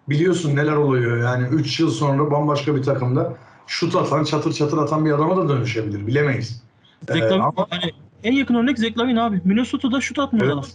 [0.09, 3.33] Biliyorsun neler oluyor yani 3 yıl sonra bambaşka bir takımda
[3.67, 6.61] şut atan çatır çatır atan bir adama da dönüşebilir bilemeyiz.
[7.09, 7.91] Ee, ama hani
[8.23, 9.41] en yakın örnek Zach Lavine abi.
[9.45, 10.53] Minnesota'da şut atmıyor Evet.
[10.53, 10.69] adam.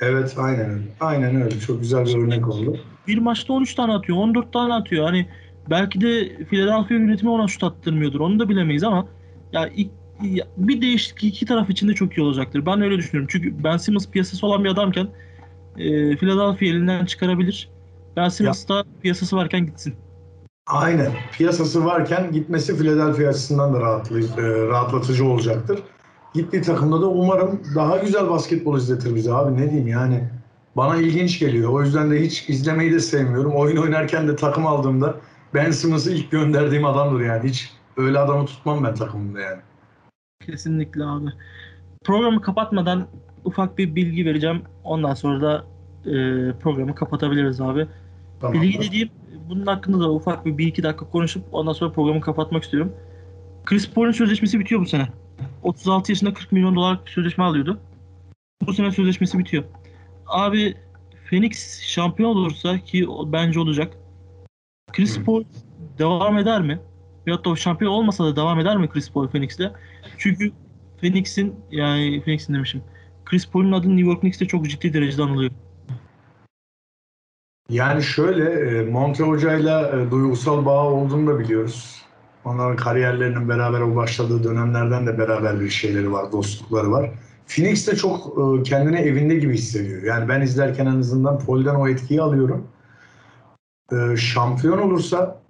[0.00, 0.82] evet aynen öyle.
[1.00, 1.60] Aynen öyle.
[1.60, 2.76] Çok güzel bir örnek oldu.
[3.06, 5.04] Bir maçta 13 tane atıyor, 14 tane atıyor.
[5.04, 5.26] Hani
[5.70, 8.20] belki de Philadelphia yönetimi ona şut attırmıyordur.
[8.20, 9.06] Onu da bilemeyiz ama
[9.52, 9.90] ya ilk-
[10.22, 12.66] ya bir değişiklik iki taraf için de çok iyi olacaktır.
[12.66, 13.28] Ben öyle düşünüyorum.
[13.32, 15.08] Çünkü Ben Simmons piyasası olan bir adamken
[15.78, 17.68] e, Philadelphia elinden çıkarabilir.
[18.16, 19.94] Ben Simmons da piyasası varken gitsin.
[20.66, 21.12] Aynen.
[21.32, 25.78] Piyasası varken gitmesi Philadelphia açısından da rahatlı, e, rahatlatıcı olacaktır.
[26.34, 30.24] Gittiği takımda da umarım daha güzel basketbol izletir bize abi ne diyeyim yani.
[30.76, 31.72] Bana ilginç geliyor.
[31.72, 33.52] O yüzden de hiç izlemeyi de sevmiyorum.
[33.54, 35.16] Oyun oynarken de takım aldığımda
[35.54, 37.48] Ben Simmons'ı ilk gönderdiğim adamdır yani.
[37.48, 39.60] Hiç öyle adamı tutmam ben takımımda yani.
[40.46, 41.26] Kesinlikle abi.
[42.04, 43.06] Programı kapatmadan
[43.44, 44.62] ufak bir bilgi vereceğim.
[44.84, 45.64] Ondan sonra da
[46.04, 46.12] e,
[46.52, 47.86] programı kapatabiliriz abi.
[48.40, 48.62] Tamam.
[48.62, 49.10] Bilgi dediğim
[49.48, 52.92] bunun hakkında da ufak bir, bir iki dakika konuşup ondan sonra programı kapatmak istiyorum.
[53.64, 55.08] Chris Paul'un sözleşmesi bitiyor bu sene.
[55.62, 57.80] 36 yaşında 40 milyon dolarlık bir sözleşme alıyordu.
[58.66, 59.64] Bu sene sözleşmesi bitiyor.
[60.26, 60.74] Abi
[61.30, 63.96] Phoenix şampiyon olursa ki bence olacak.
[64.92, 65.20] Chris.
[65.24, 65.44] Paul
[65.98, 66.80] devam eder mi?
[67.26, 69.72] Veyahut da şampiyon olmasa da devam eder mi Chris Paul Phoenix'te?
[70.18, 70.52] Çünkü
[71.00, 72.82] Phoenix'in yani Phoenix'in demişim.
[73.24, 75.50] Chris Paul'un adı New York Knicks'te çok ciddi derecede anılıyor.
[77.70, 82.02] Yani şöyle e, Monte Hoca'yla e, duygusal bağ olduğunu da biliyoruz.
[82.44, 87.10] Onların kariyerlerinin beraber başladığı dönemlerden de beraber bir şeyleri var, dostlukları var.
[87.46, 90.02] Phoenix de çok e, kendini evinde gibi hissediyor.
[90.02, 92.66] Yani ben izlerken en azından Paul'den o etkiyi alıyorum.
[93.92, 95.40] E, Şampiyon olursa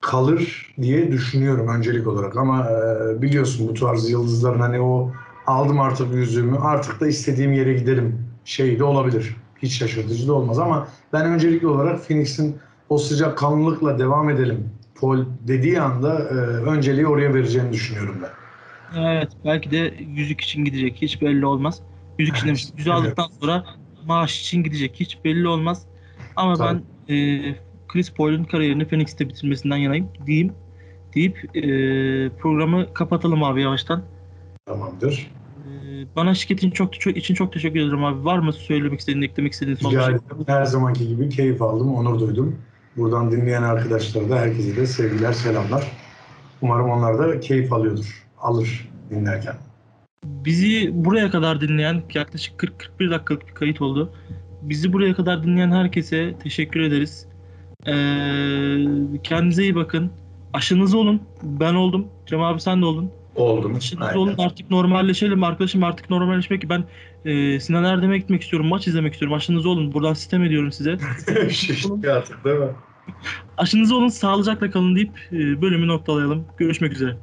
[0.00, 2.36] kalır diye düşünüyorum öncelik olarak.
[2.36, 5.12] Ama e, biliyorsun bu tarz yıldızların hani o
[5.46, 9.36] aldım artık yüzüğümü artık da istediğim yere giderim şeyi de olabilir.
[9.62, 12.56] hiç şaşırtıcı da olmaz ama ben öncelikli olarak Phoenix'in
[12.88, 14.70] o sıcak kanlılıkla devam edelim
[15.02, 16.34] Paul dediği anda e,
[16.70, 18.30] önceliği oraya vereceğini düşünüyorum ben.
[19.00, 21.80] Evet belki de yüzük için gidecek hiç belli olmaz.
[22.18, 22.78] Yüzük için Evet, demiştim.
[22.78, 23.64] Yüzüğü aldıktan sonra
[24.06, 25.82] maaş için gidecek hiç belli olmaz.
[26.36, 26.80] Ama Tabii.
[27.08, 27.40] ben e,
[27.88, 30.52] Chris Paul'un kariyerini Phoenix'te bitirmesinden yanayım diyeyim
[31.14, 31.60] deyip e,
[32.38, 34.02] programı kapatalım abi yavaştan.
[34.66, 35.30] Tamamdır.
[35.56, 35.70] E,
[36.16, 38.24] bana şirketin çok, çok için çok teşekkür ederim abi.
[38.24, 40.14] Var mı söylemek istediğin, eklemek istediğin son bir şey?
[40.46, 42.56] Her zamanki gibi keyif aldım, onur duydum.
[42.96, 45.92] Buradan dinleyen arkadaşlara da herkese de sevgiler, selamlar.
[46.62, 49.54] Umarım onlar da keyif alıyordur, alır dinlerken.
[50.24, 52.62] Bizi buraya kadar dinleyen yaklaşık
[52.98, 54.12] 40-41 dakikalık bir kayıt oldu.
[54.62, 57.26] Bizi buraya kadar dinleyen herkese teşekkür ederiz.
[57.86, 57.92] Ee,
[59.22, 60.10] kendinize iyi bakın.
[60.52, 61.22] Aşınızı olun.
[61.42, 62.06] Ben oldum.
[62.26, 63.10] Cem abi sen de oldun.
[63.34, 63.74] Oldum.
[63.74, 64.34] Aşınızı olun.
[64.38, 65.44] Artık normalleşelim.
[65.44, 66.68] Arkadaşım artık normalleşmek.
[66.68, 66.84] Ben
[67.24, 68.68] e, Sinan Erdem'e gitmek istiyorum.
[68.68, 69.36] Maç izlemek istiyorum.
[69.36, 69.92] Aşınızı olun.
[69.92, 70.98] Buradan sistem ediyorum size.
[71.50, 72.68] Şişti artık değil mi?
[73.56, 74.08] Aşınızı olun.
[74.08, 76.46] Sağlıcakla kalın deyip e, bölümü noktalayalım.
[76.58, 77.16] Görüşmek üzere.